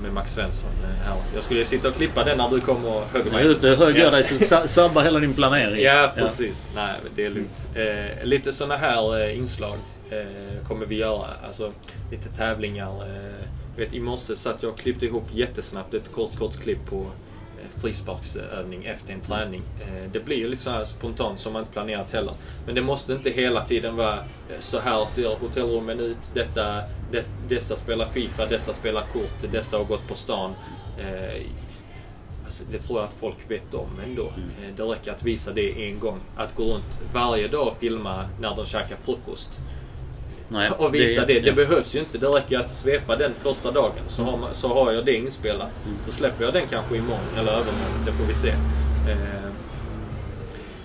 med 0.03 0.13
Max 0.13 0.33
Svensson 0.33 0.71
eh, 0.83 1.07
här. 1.07 1.17
Jag 1.35 1.45
skulle 1.45 1.65
sitta 1.65 1.89
och 1.89 1.95
klippa 1.95 2.25
den 2.25 2.39
när 2.39 2.51
du 2.51 2.61
kommer 2.61 2.97
och 2.97 3.05
högg 3.13 3.33
mig. 3.33 3.45
Just 3.45 3.61
det, 3.61 3.77
högg 3.77 3.97
jag 3.97 4.13
dig 4.13 4.25
så 4.25 4.67
sabbar 4.67 5.03
hela 5.03 5.21
din 5.21 5.35
planering. 5.35 5.83
Ja, 5.83 6.13
precis. 6.17 6.67
Ja. 6.75 6.83
Nej, 6.83 6.95
det 7.15 7.25
är 7.25 7.31
lugnt. 7.31 7.51
Eh, 7.75 8.27
lite 8.27 8.53
sådana 8.53 8.77
här 8.77 9.21
eh, 9.21 9.39
inslag 9.39 9.77
eh, 10.11 10.67
kommer 10.69 10.87
vi 10.87 10.97
göra. 10.97 11.27
Alltså 11.47 11.73
lite 12.11 12.29
tävlingar. 12.29 12.91
Eh, 12.91 13.47
vet, 13.77 13.95
I 13.95 14.01
morse 14.01 14.37
satt 14.37 14.63
jag 14.63 14.73
och 14.73 14.79
klippte 14.79 15.07
ihop 15.07 15.25
jättesnabbt 15.35 15.95
ett 15.95 16.13
kort, 16.13 16.39
kort 16.39 16.61
klipp 16.63 16.87
på 16.91 17.07
frisparksövning 17.81 18.85
efter 18.85 19.13
en 19.13 19.21
träning. 19.21 19.63
Eh, 19.81 20.11
det 20.13 20.21
blir 20.21 20.37
ju 20.37 20.49
lite 20.49 20.63
så 20.63 20.71
här 20.71 20.85
spontant 20.85 21.41
som 21.41 21.53
man 21.53 21.63
inte 21.63 21.73
planerat 21.73 22.13
heller. 22.13 22.33
Men 22.67 22.75
det 22.75 22.83
måste 22.83 23.13
inte 23.13 23.31
hela 23.31 23.67
tiden 23.67 23.97
vara 23.97 24.17
eh, 24.17 24.61
så 24.61 24.79
här 24.79 25.07
ser 25.07 25.37
hotellrummen 25.37 26.01
ut. 26.01 26.19
Detta, 26.35 26.83
det, 27.13 27.25
dessa 27.49 27.77
spelar 27.77 28.09
Fifa, 28.09 28.47
dessa 28.47 28.73
spelar 28.73 29.01
kort, 29.13 29.53
dessa 29.53 29.77
har 29.77 29.85
gått 29.85 30.09
på 30.09 30.15
stan. 30.15 30.55
Eh, 30.99 31.43
alltså, 32.45 32.65
det 32.71 32.79
tror 32.79 32.99
jag 32.99 33.09
att 33.09 33.15
folk 33.15 33.37
vet 33.49 33.75
om 33.75 34.01
ändå. 34.05 34.23
Mm. 34.23 34.77
Det 34.77 34.83
räcker 34.83 35.13
att 35.13 35.23
visa 35.23 35.53
det 35.53 35.89
en 35.89 35.99
gång. 35.99 36.21
Att 36.37 36.55
gå 36.55 36.63
runt 36.63 37.01
varje 37.15 37.49
dag 37.49 37.69
och 37.69 37.77
filma 37.81 38.25
när 38.41 38.57
de 38.57 38.67
käkar 38.67 38.97
frukost. 38.97 39.61
Nej, 40.51 40.71
och 40.79 40.95
visa 40.95 41.27
det. 41.27 41.35
Det, 41.35 41.41
det 41.41 41.53
behövs 41.53 41.97
ju 41.97 42.01
inte. 42.01 42.19
Det 42.19 42.27
räcker 42.27 42.59
att 42.59 42.71
svepa 42.71 43.17
den 43.17 43.35
första 43.35 43.71
dagen 43.71 44.03
så, 44.09 44.23
har, 44.23 44.37
man, 44.37 44.55
så 44.55 44.69
har 44.75 44.93
jag 44.93 45.07
det 45.07 45.15
inspelat. 45.15 45.71
Mm. 45.87 45.97
Så 46.07 46.13
släpper 46.13 46.45
jag 46.45 46.53
den 46.53 46.67
kanske 46.67 46.97
imorgon 46.97 47.39
eller 47.39 47.53
övermorgon. 47.53 48.05
Det 48.07 48.13
får 48.13 48.25
vi 48.25 48.35
se. 48.35 48.51
Eh, 49.11 49.51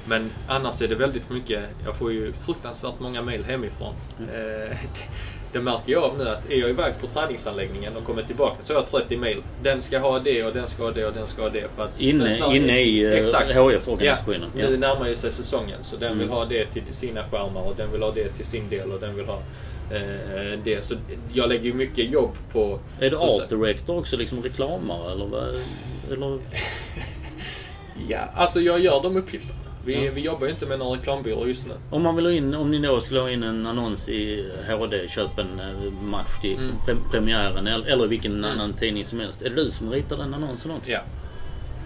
men 0.07 0.31
annars 0.47 0.81
är 0.81 0.87
det 0.87 0.95
väldigt 0.95 1.29
mycket. 1.29 1.63
Jag 1.85 1.95
får 1.95 2.11
ju 2.11 2.33
fruktansvärt 2.33 2.99
många 2.99 3.21
mail 3.21 3.43
hemifrån. 3.43 3.93
Mm. 4.19 4.29
Eh, 4.29 4.77
det 5.55 5.61
märker 5.61 5.91
jag 5.91 6.03
av 6.03 6.17
nu 6.17 6.29
att 6.29 6.51
är 6.51 6.55
jag 6.55 6.69
iväg 6.69 6.93
på 7.01 7.07
träningsanläggningen 7.07 7.95
och 7.95 8.03
kommer 8.03 8.21
tillbaka 8.21 8.55
så 8.61 8.73
har 8.73 8.81
jag 8.81 8.91
30 8.91 9.17
mail. 9.17 9.43
Den 9.63 9.81
ska 9.81 9.99
ha 9.99 10.19
det 10.19 10.43
och 10.43 10.53
den 10.53 10.67
ska 10.67 10.83
ha 10.83 10.91
det 10.91 11.05
och 11.05 11.13
den 11.13 11.27
ska 11.27 11.41
ha 11.41 11.49
det. 11.49 11.67
För 11.75 11.83
att 11.83 12.01
inne, 12.01 12.55
inne 12.55 12.81
i 12.81 13.15
HIF-organisationen? 13.15 14.49
Ja, 14.57 14.69
nu 14.69 14.77
närmar 14.77 15.07
ju 15.07 15.15
sig 15.15 15.31
säsongen 15.31 15.83
så 15.83 15.95
den 15.95 16.17
vill 16.17 16.27
mm. 16.27 16.37
ha 16.37 16.45
det 16.45 16.65
till 16.65 16.93
sina 16.93 17.23
skärmar 17.23 17.61
och 17.61 17.75
den 17.75 17.91
vill 17.91 18.01
ha 18.01 18.11
det 18.11 18.29
till 18.29 18.45
sin 18.45 18.69
del 18.69 18.91
och 18.91 18.99
den 18.99 19.15
vill 19.15 19.25
ha 19.25 19.39
eh, 19.91 20.59
det. 20.63 20.85
Så 20.85 20.95
jag 21.33 21.49
lägger 21.49 21.65
ju 21.65 21.73
mycket 21.73 22.11
jobb 22.11 22.31
på... 22.51 22.79
Är 22.99 23.09
du 23.09 23.17
art 23.17 23.49
director 23.49 23.97
också? 23.97 24.17
Liksom 24.17 24.43
reklamare 24.43 25.11
eller? 25.11 25.25
Vad, 25.25 25.61
eller? 26.11 26.39
ja, 28.09 28.19
alltså 28.35 28.59
jag 28.59 28.79
gör 28.79 29.03
de 29.03 29.17
uppgifterna. 29.17 29.64
Vi, 29.85 30.05
ja. 30.05 30.11
vi 30.15 30.21
jobbar 30.21 30.47
ju 30.47 30.53
inte 30.53 30.65
med 30.65 30.79
några 30.79 30.97
reklambyrå 30.97 31.47
just 31.47 31.67
nu. 31.67 31.73
Om 31.89 32.03
man 32.03 32.15
vill 32.15 32.25
ha 32.25 32.31
in, 32.31 32.55
om 32.55 32.71
ni 32.71 32.79
då 32.79 33.01
skulle 33.01 33.19
ha 33.19 33.29
in 33.29 33.43
en 33.43 33.65
annons 33.65 34.09
i 34.09 34.51
HD, 34.69 35.07
köp 35.07 35.39
en 35.39 35.59
eh, 35.59 35.91
match 36.03 36.41
till 36.41 36.57
mm. 36.57 36.75
pre 36.85 36.95
premiären 37.11 37.67
eller 37.67 38.07
vilken 38.07 38.31
mm. 38.31 38.51
annan 38.51 38.73
tidning 38.73 39.05
som 39.05 39.19
helst. 39.19 39.41
Är 39.41 39.49
det 39.49 39.55
du 39.55 39.71
som 39.71 39.91
ritar 39.91 40.17
den 40.17 40.33
annonsen 40.33 40.71
också? 40.71 40.91
Ja, 40.91 41.01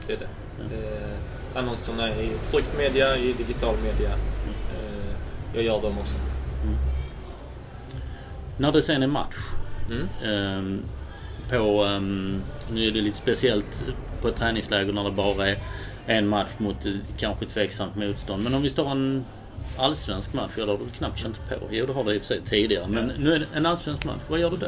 det 0.08 0.14
är 0.14 0.18
det. 0.18 0.28
Ja. 0.60 0.78
Eh, 0.78 1.18
annonserna 1.56 2.10
i 2.10 2.32
tryckt 2.52 2.78
media, 2.78 3.18
i 3.18 3.34
digital 3.34 3.76
media. 3.84 4.10
Mm. 4.10 4.56
Eh, 4.74 5.16
jag 5.54 5.64
gör 5.64 5.82
dem 5.82 6.00
också. 6.00 6.18
Mm. 6.64 6.76
När 8.58 8.72
det 8.72 8.82
sen 8.82 9.04
är 9.04 9.08
match. 9.08 9.36
Eh, 10.24 10.62
på, 11.50 11.84
um, 11.84 12.42
nu 12.72 12.88
är 12.88 12.92
det 12.92 13.02
lite 13.02 13.18
speciellt 13.18 13.84
på 14.22 14.28
ett 14.28 14.36
träningsläger 14.36 14.94
när 14.94 15.04
det 15.04 15.12
bara 15.12 15.48
är 15.50 15.58
en 16.10 16.28
match 16.28 16.52
mot 16.58 16.86
eh, 16.86 16.93
kanske 17.17 17.45
tveksamt 17.45 17.95
motstånd. 17.95 18.43
Men 18.43 18.54
om 18.54 18.62
vi 18.62 18.69
står 18.69 18.91
en 18.91 19.26
allsvensk 19.78 20.34
match, 20.34 20.52
ja 20.58 20.65
då 20.65 20.72
har 20.72 20.78
du 20.78 20.86
knappt 20.86 21.19
känt 21.19 21.50
på. 21.50 21.56
Jo 21.72 21.86
det 21.86 21.93
har 21.93 22.04
du 22.04 22.13
i 22.13 22.17
och 22.17 22.22
för 22.22 22.28
sig 22.28 22.41
tidigare. 22.41 22.88
Men 22.88 23.12
nu 23.19 23.34
är 23.34 23.39
det 23.39 23.48
en 23.54 23.65
allsvensk 23.65 24.06
match. 24.06 24.22
Vad 24.30 24.39
gör 24.39 24.52
du 24.52 24.58
då? 24.58 24.67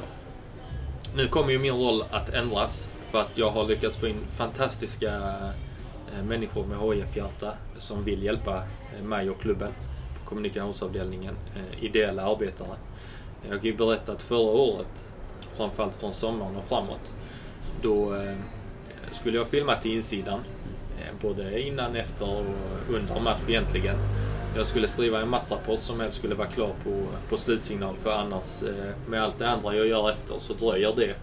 Nu 1.16 1.28
kommer 1.28 1.52
ju 1.52 1.60
min 1.60 1.74
roll 1.74 2.04
att 2.12 2.30
ändras. 2.30 2.90
För 3.12 3.20
att 3.20 3.38
jag 3.38 3.50
har 3.50 3.66
lyckats 3.66 3.98
få 3.98 4.08
in 4.08 4.18
fantastiska 4.38 5.16
eh, 6.14 6.24
människor 6.24 6.66
med 6.66 6.78
HIF-hjärta 6.80 7.54
som 7.78 8.04
vill 8.04 8.24
hjälpa 8.24 8.64
eh, 8.98 9.04
mig 9.04 9.30
och 9.30 9.42
klubben 9.42 9.72
på 10.20 10.30
kommunikationsavdelningen. 10.30 11.36
Ideella 11.80 12.24
arbetare. 12.24 12.76
Jag 13.50 13.62
kan 13.62 13.72
ju 13.72 13.78
berätta 13.78 14.12
att 14.12 14.22
förra 14.22 14.52
året, 14.52 15.06
framförallt 15.54 15.96
från 15.96 16.14
sommaren 16.14 16.56
och 16.56 16.64
framåt, 16.64 17.14
då 17.82 18.16
skulle 19.12 19.38
jag 19.38 19.48
filma 19.48 19.76
till 19.76 19.92
insidan 19.92 20.40
både 21.22 21.62
innan, 21.62 21.96
efter 21.96 22.30
och 22.30 22.46
under 22.90 23.20
match 23.20 23.42
egentligen. 23.48 23.96
Jag 24.56 24.68
skulle 24.68 24.88
skriva 24.88 25.22
en 25.22 25.30
matchrapport 25.30 25.80
som 25.80 26.00
helst 26.00 26.18
skulle 26.18 26.36
vara 26.36 26.48
klar 26.48 26.74
på, 26.84 27.08
på 27.30 27.38
slutsignal 27.38 27.96
för 28.04 28.12
annars 28.12 28.64
eh, 28.64 29.10
med 29.10 29.24
allt 29.24 29.40
det 29.40 29.50
andra 29.50 29.76
jag 29.76 29.88
gör 29.88 30.12
efter 30.12 30.40
så 30.40 30.54
dröjer 30.54 30.94
det. 30.96 31.16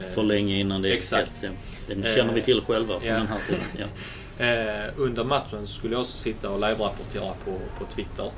Eh, 0.00 0.06
för 0.14 0.22
länge 0.22 0.56
innan 0.56 0.82
det 0.82 0.88
är 0.88 0.96
Exakt. 0.96 1.44
Den 1.88 2.02
känner 2.02 2.34
vi 2.34 2.42
till 2.42 2.60
själva 2.60 3.00
från 3.00 3.08
ja. 3.08 3.14
den 3.14 3.26
här 3.26 3.38
sidan. 3.38 3.62
Ja. 3.78 3.86
Eh, 4.38 4.92
under 4.96 5.24
matchen 5.24 5.66
skulle 5.66 5.94
jag 5.94 6.00
också 6.00 6.16
sitta 6.16 6.50
och 6.50 6.60
live-rapportera 6.60 7.32
på, 7.44 7.58
på 7.78 7.84
Twitter. 7.94 8.30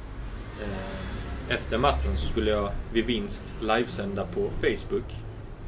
Eh, 0.62 1.54
efter 1.54 1.78
matchen 1.78 2.16
så 2.16 2.26
skulle 2.26 2.50
jag 2.50 2.70
vid 2.92 3.06
vinst 3.06 3.54
livesända 3.60 4.26
på 4.26 4.50
Facebook. 4.60 5.04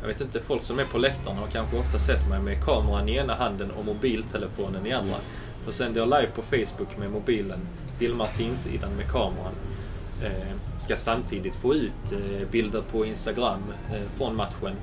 Jag 0.00 0.08
vet 0.08 0.20
inte, 0.20 0.40
folk 0.40 0.62
som 0.62 0.78
är 0.78 0.84
på 0.84 0.98
läktaren 0.98 1.36
har 1.36 1.46
kanske 1.46 1.78
ofta 1.78 1.98
sett 1.98 2.28
mig 2.28 2.40
med 2.40 2.64
kameran 2.64 3.08
i 3.08 3.16
ena 3.16 3.34
handen 3.34 3.70
och 3.70 3.84
mobiltelefonen 3.84 4.86
i 4.86 4.92
andra. 4.92 5.16
Då 5.66 5.72
sänder 5.72 6.00
jag 6.00 6.08
live 6.08 6.32
på 6.34 6.42
Facebook 6.42 6.98
med 6.98 7.10
mobilen, 7.10 7.60
filmar 7.98 8.26
till 8.26 8.46
insidan 8.46 8.90
med 8.96 9.10
kameran. 9.10 9.54
Eh, 10.24 10.78
ska 10.78 10.96
samtidigt 10.96 11.56
få 11.56 11.74
ut 11.74 12.12
eh, 12.12 12.48
bilder 12.50 12.82
på 12.92 13.04
Instagram 13.04 13.62
eh, 13.90 14.16
från 14.16 14.36
matchen. 14.36 14.76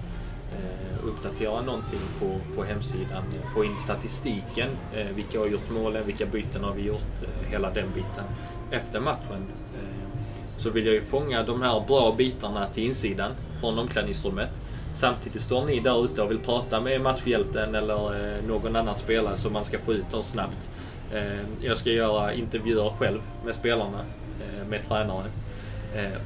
Eh, 0.52 1.08
uppdatera 1.08 1.62
någonting 1.62 2.00
på, 2.20 2.56
på 2.56 2.64
hemsidan. 2.64 3.24
Få 3.54 3.64
in 3.66 3.78
statistiken. 3.78 4.70
Eh, 4.94 5.08
vilka 5.16 5.40
har 5.40 5.48
gjort 5.48 5.70
målen? 5.70 6.06
Vilka 6.06 6.26
byten 6.26 6.64
har 6.64 6.74
vi 6.74 6.82
gjort? 6.82 7.24
Eh, 7.24 7.52
hela 7.52 7.70
den 7.70 7.88
biten. 7.94 8.24
Efter 8.72 9.00
matchen 9.00 9.46
eh, 9.76 10.20
så 10.58 10.70
vill 10.70 10.86
jag 10.86 10.96
ju 10.96 11.02
fånga 11.02 11.44
de 11.44 11.62
här 11.62 11.84
bra 11.88 12.16
bitarna 12.18 12.68
till 12.68 12.84
insidan 12.84 13.32
från 13.60 13.80
omklädningsrummet. 13.80 14.50
Samtidigt 14.96 15.42
står 15.42 15.66
ni 15.66 15.80
där 15.80 16.06
ute 16.06 16.22
och 16.22 16.32
vill 16.32 16.40
prata 16.40 16.82
med 16.82 17.02
matchhjälten 17.02 17.76
eller 17.76 17.94
eh, 17.94 18.44
någon 18.48 18.76
annan 18.76 18.96
spelare 18.96 19.36
så 19.36 19.50
man 19.50 19.66
ska 19.66 19.80
få 19.80 19.94
ut 19.94 20.12
dem 20.12 20.24
snabbt. 20.24 20.70
Eh, 21.14 21.24
jag 21.62 21.78
ska 21.78 21.90
göra 21.90 22.34
intervjuer 22.34 22.90
själv 22.90 23.20
med 23.46 23.56
spelarna, 23.56 24.00
eh, 24.42 24.68
med 24.68 24.88
tränaren. 24.88 25.30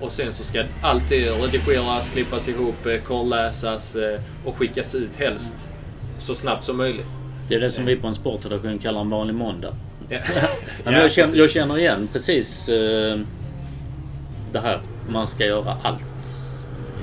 Och 0.01 0.11
sen 0.11 0.33
så 0.33 0.43
ska 0.43 0.63
allt 0.83 1.09
det 1.09 1.29
redigeras, 1.29 2.09
klippas 2.09 2.47
ihop, 2.47 2.87
korrläsas 3.07 3.97
och 4.45 4.55
skickas 4.55 4.95
ut 4.95 5.15
helst 5.15 5.71
så 6.17 6.35
snabbt 6.35 6.65
som 6.65 6.77
möjligt. 6.77 7.05
Det 7.47 7.55
är 7.55 7.59
det 7.59 7.71
som 7.71 7.85
vi 7.85 7.95
på 7.95 8.07
en 8.07 8.15
sportredaktion 8.15 8.79
kallar 8.79 9.01
en 9.01 9.09
vanlig 9.09 9.35
måndag. 9.35 9.73
Ja. 10.09 10.19
Men 10.83 10.93
jag, 10.93 11.11
känner, 11.11 11.37
jag 11.37 11.49
känner 11.49 11.77
igen 11.77 12.09
precis 12.13 12.65
det 14.51 14.59
här. 14.59 14.81
Man 15.09 15.27
ska 15.27 15.45
göra 15.45 15.77
allt. 15.83 16.08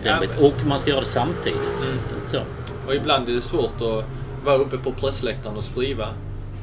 Den 0.07 0.14
Ja, 0.14 0.21
biten. 0.21 0.45
Och 0.45 0.66
man 0.66 0.81
ska 0.81 0.90
göra 0.90 1.01
det 1.01 1.07
samtidigt. 1.07 1.83
Mm. 1.83 1.99
Så. 2.27 2.40
Och 2.87 2.95
ibland 2.95 3.29
är 3.29 3.33
det 3.33 3.40
svårt 3.40 3.81
att 3.81 4.05
vara 4.45 4.57
uppe 4.57 4.79
på 4.79 4.92
pressläktaren 4.92 5.57
och 5.57 5.64
skriva. 5.64 6.09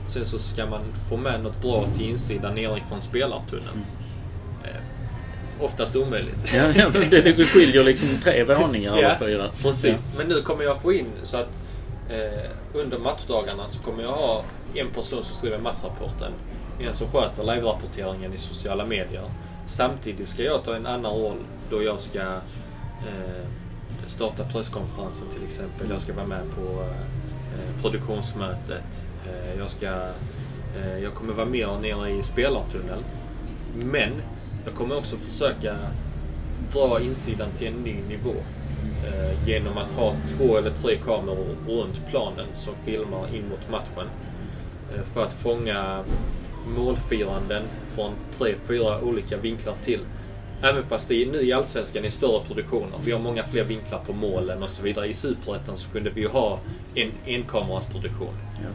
Sen 0.09 0.25
så 0.25 0.39
ska 0.39 0.65
man 0.65 0.81
få 1.09 1.17
med 1.17 1.43
något 1.43 1.61
bra 1.61 1.85
till 1.97 2.09
insidan 2.09 2.55
nerifrån 2.55 3.01
spelartunneln. 3.01 3.85
Eh, 4.63 5.63
oftast 5.65 5.95
omöjligt. 5.95 6.53
Ja, 6.53 6.63
ja, 6.75 6.89
det, 7.09 7.45
skiljer 7.45 7.83
liksom 7.83 8.09
tre 8.23 8.43
våningar 8.43 8.97
eller 8.97 9.15
fyra. 9.15 9.43
precis. 9.61 10.05
Men 10.17 10.27
nu 10.27 10.41
kommer 10.41 10.63
jag 10.63 10.81
få 10.81 10.93
in 10.93 11.07
så 11.23 11.37
att 11.37 11.49
eh, 12.09 12.49
under 12.73 12.97
matchdagarna 12.97 13.67
så 13.67 13.81
kommer 13.81 14.03
jag 14.03 14.11
ha 14.11 14.43
en 14.75 14.89
person 14.89 15.23
som 15.23 15.35
skriver 15.35 15.57
matchrapporten. 15.57 16.31
En 16.79 16.93
som 16.93 17.07
sköter 17.07 17.43
live-rapporteringen 17.43 18.33
i 18.33 18.37
sociala 18.37 18.85
medier. 18.85 19.23
Samtidigt 19.67 20.27
ska 20.27 20.43
jag 20.43 20.63
ta 20.63 20.75
en 20.75 20.85
annan 20.85 21.13
roll 21.13 21.37
då 21.69 21.83
jag 21.83 21.99
ska 22.01 22.21
eh, 23.07 23.45
starta 24.05 24.43
presskonferensen 24.43 25.27
till 25.33 25.45
exempel. 25.45 25.89
Jag 25.89 26.01
ska 26.01 26.13
vara 26.13 26.27
med 26.27 26.43
på 26.55 26.81
eh, 26.81 27.81
produktionsmötet. 27.81 29.07
Eh, 29.25 29.57
jag, 29.57 29.69
ska, 29.69 29.87
eh, 30.81 30.97
jag 31.03 31.13
kommer 31.13 31.33
vara 31.33 31.45
med 31.45 31.67
nere 31.81 32.09
i 32.09 32.23
spelartunneln. 32.23 33.03
Men 33.75 34.11
jag 34.65 34.75
kommer 34.75 34.97
också 34.97 35.17
försöka 35.17 35.75
dra 36.73 37.01
insidan 37.01 37.49
till 37.57 37.67
en 37.67 37.73
ny 37.73 37.95
nivå. 38.09 38.35
Eh, 39.07 39.47
genom 39.47 39.77
att 39.77 39.91
ha 39.91 40.15
två 40.27 40.57
eller 40.57 40.71
tre 40.71 40.97
kameror 40.97 41.55
runt 41.67 42.07
planen 42.09 42.45
som 42.55 42.73
filmar 42.85 43.35
in 43.35 43.49
mot 43.49 43.69
matchen. 43.71 44.09
Eh, 44.95 45.01
för 45.13 45.23
att 45.23 45.33
fånga 45.33 46.03
målfiranden 46.67 47.63
från 47.95 48.11
tre, 48.37 48.55
fyra 48.67 49.01
olika 49.01 49.37
vinklar 49.37 49.73
till. 49.85 49.99
Även 50.63 50.83
fast 50.83 51.07
det 51.07 51.23
är 51.23 51.25
nu 51.25 51.41
i 51.41 51.53
Allsvenskan 51.53 52.05
i 52.05 52.11
större 52.11 52.45
produktioner. 52.45 52.99
Vi 53.05 53.11
har 53.11 53.19
många 53.19 53.43
fler 53.43 53.63
vinklar 53.63 53.99
på 53.99 54.13
målen 54.13 54.63
och 54.63 54.69
så 54.69 54.83
vidare. 54.83 55.07
I 55.07 55.13
Superettan 55.13 55.77
så 55.77 55.89
kunde 55.89 56.09
vi 56.09 56.21
ju 56.21 56.27
ha 56.27 56.59
en 56.95 57.11
enkameras 57.25 57.85
produktion. 57.85 58.33
Ja. 58.55 58.69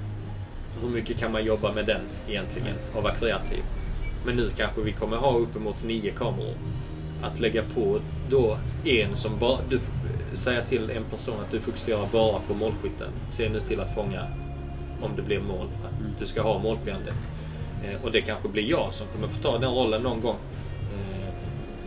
Hur 0.83 0.89
mycket 0.89 1.19
kan 1.19 1.33
man 1.33 1.45
jobba 1.45 1.73
med 1.73 1.87
den 1.87 2.01
egentligen 2.29 2.75
och 2.95 3.03
vara 3.03 3.15
kreativ? 3.15 3.63
Men 4.27 4.37
nu 4.37 4.51
kanske 4.57 4.81
vi 4.81 4.93
kommer 4.93 5.17
ha 5.17 5.39
uppemot 5.39 5.85
nio 5.85 6.11
kameror. 6.11 6.55
Att 7.23 7.41
lägga 7.41 7.63
på 7.75 8.01
då 8.31 8.59
en 8.85 9.17
som 9.17 9.39
bara... 9.39 9.59
Du 9.69 9.81
säger 10.33 10.63
till 10.63 10.91
en 10.91 11.05
person 11.05 11.35
att 11.45 11.51
du 11.51 11.61
fokuserar 11.61 12.09
bara 12.13 12.39
på 12.39 12.55
målskytten. 12.55 13.09
Se 13.31 13.49
nu 13.49 13.61
till 13.61 13.81
att 13.81 13.95
fånga 13.95 14.23
om 15.03 15.11
det 15.17 15.23
blir 15.23 15.41
mål. 15.41 15.67
Att 15.85 16.19
du 16.21 16.27
ska 16.27 16.43
ha 16.43 16.59
målfirandet. 16.59 17.15
Eh, 17.85 18.05
och 18.05 18.13
det 18.13 18.21
kanske 18.21 18.49
blir 18.49 18.71
jag 18.71 18.95
som 18.95 19.07
kommer 19.07 19.29
få 19.29 19.43
ta 19.43 19.59
den 19.59 19.71
rollen 19.71 20.03
någon 20.03 20.21
gång. 20.21 20.37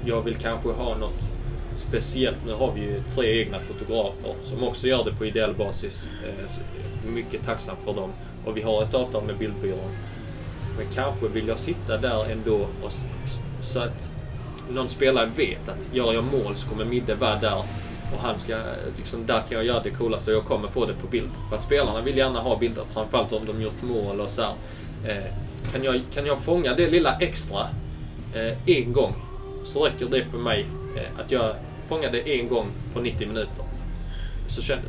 Jag 0.06 0.22
vill 0.22 0.36
kanske 0.36 0.70
ha 0.70 0.98
något 0.98 1.32
speciellt. 1.76 2.38
Nu 2.46 2.54
har 2.54 2.72
vi 2.72 2.82
ju 2.82 3.02
tre 3.16 3.42
egna 3.42 3.60
fotografer 3.60 4.36
som 4.44 4.64
också 4.64 4.88
gör 4.88 5.04
det 5.04 5.14
på 5.14 5.26
ideell 5.26 5.54
basis. 5.54 6.10
Jag 6.24 7.10
är 7.10 7.16
mycket 7.16 7.46
tacksam 7.46 7.76
för 7.86 7.94
dem. 7.94 8.10
Och 8.46 8.58
vi 8.58 8.62
har 8.62 8.84
ett 8.84 8.94
avtal 8.94 9.24
med 9.24 9.38
bildbyrån. 9.38 9.92
Men 10.78 10.88
kanske 10.94 11.28
vill 11.28 11.48
jag 11.48 11.60
sitta 11.60 11.98
där 11.98 12.32
ändå 12.32 12.68
och 12.84 12.92
så 13.62 13.80
att 13.80 14.14
någon 14.70 14.90
spelare 14.90 15.30
vet 15.36 15.70
att 15.70 15.96
gör 15.96 16.14
jag 16.14 16.24
mål 16.24 16.56
så 16.56 16.70
kommer 16.70 16.86
Midde 16.86 17.16
vara 17.16 17.40
där 17.40 17.58
och 18.14 18.20
han 18.22 18.40
ska, 18.40 18.58
liksom, 18.98 19.26
där 19.26 19.42
kan 19.42 19.58
jag 19.58 19.66
göra 19.66 19.84
det 19.84 19.90
coolaste 19.90 20.32
och 20.32 20.38
jag 20.38 20.46
kommer 20.46 20.68
få 20.68 20.86
det 20.86 20.94
på 20.94 21.08
bild. 21.08 21.30
För 21.50 21.56
att 21.56 21.62
spelarna 21.62 22.02
vill 22.02 22.18
gärna 22.18 22.40
ha 22.40 22.58
bilder, 22.58 22.84
framförallt 22.94 23.34
om 23.34 23.46
de 23.46 23.62
gjort 23.62 23.82
mål 23.82 24.20
och 24.20 24.30
så 24.30 24.42
här. 24.42 24.54
Eh, 25.08 25.34
kan, 25.72 25.84
jag, 25.84 26.02
kan 26.14 26.26
jag 26.26 26.40
fånga 26.40 26.74
det 26.76 26.90
lilla 26.90 27.18
extra 27.20 27.68
eh, 28.36 28.78
en 28.78 28.94
gång 28.94 29.16
så 29.72 29.86
räcker 29.86 30.06
det 30.06 30.26
för 30.26 30.38
mig 30.38 30.66
eh, 30.98 31.20
att 31.20 31.32
jag 31.32 31.56
fångar 31.88 32.12
det 32.12 32.40
en 32.40 32.48
gång 32.48 32.68
på 32.94 33.00
90 33.00 33.28
minuter. 33.28 33.66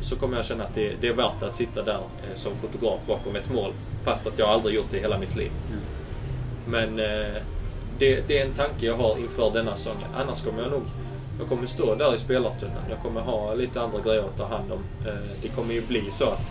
Så, 0.01 0.15
kommer 0.15 0.37
jag 0.37 0.45
känna 0.45 0.63
att 0.63 0.75
det, 0.75 0.93
det 1.01 1.07
är 1.07 1.13
värt 1.13 1.43
att 1.43 1.55
sitta 1.55 1.83
där 1.83 1.93
eh, 1.93 2.35
som 2.35 2.55
fotograf 2.55 2.99
bakom 3.07 3.35
ett 3.35 3.53
mål 3.53 3.73
fast 4.03 4.27
att 4.27 4.39
jag 4.39 4.49
aldrig 4.49 4.75
gjort 4.75 4.91
det 4.91 4.97
i 4.97 4.99
hela 4.99 5.17
mitt 5.17 5.35
liv. 5.35 5.51
Men 6.67 6.99
eh, 6.99 7.41
det, 7.97 8.27
det 8.27 8.39
är 8.39 8.45
en 8.45 8.53
tanke 8.53 8.85
jag 8.85 8.97
har 8.97 9.17
inför 9.17 9.51
denna 9.53 9.75
säsongen. 9.75 10.07
Annars 10.15 10.43
kommer 10.43 10.61
jag 10.61 10.71
nog 10.71 10.83
jag 11.39 11.47
kommer 11.49 11.67
stå 11.67 11.95
där 11.95 12.15
i 12.15 12.19
spelartunneln. 12.19 12.85
Jag 12.89 12.99
kommer 12.99 13.21
ha 13.21 13.53
lite 13.53 13.81
andra 13.81 13.99
grejer 14.01 14.23
att 14.23 14.37
ta 14.37 14.45
hand 14.45 14.71
om. 14.71 14.79
Det 15.41 15.47
kommer 15.47 15.73
ju 15.73 15.81
bli 15.81 16.03
så 16.11 16.25
att 16.25 16.41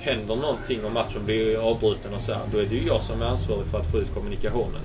händer 0.00 0.36
någonting 0.36 0.84
och 0.84 0.92
matchen 0.92 1.24
blir 1.24 1.70
avbruten 1.70 2.14
och 2.14 2.20
så 2.20 2.32
här, 2.32 2.40
då 2.52 2.58
är 2.58 2.64
det 2.64 2.74
ju 2.74 2.86
jag 2.86 3.02
som 3.02 3.22
är 3.22 3.26
ansvarig 3.26 3.66
för 3.66 3.78
att 3.78 3.90
få 3.90 3.98
ut 3.98 4.14
kommunikationen. 4.14 4.80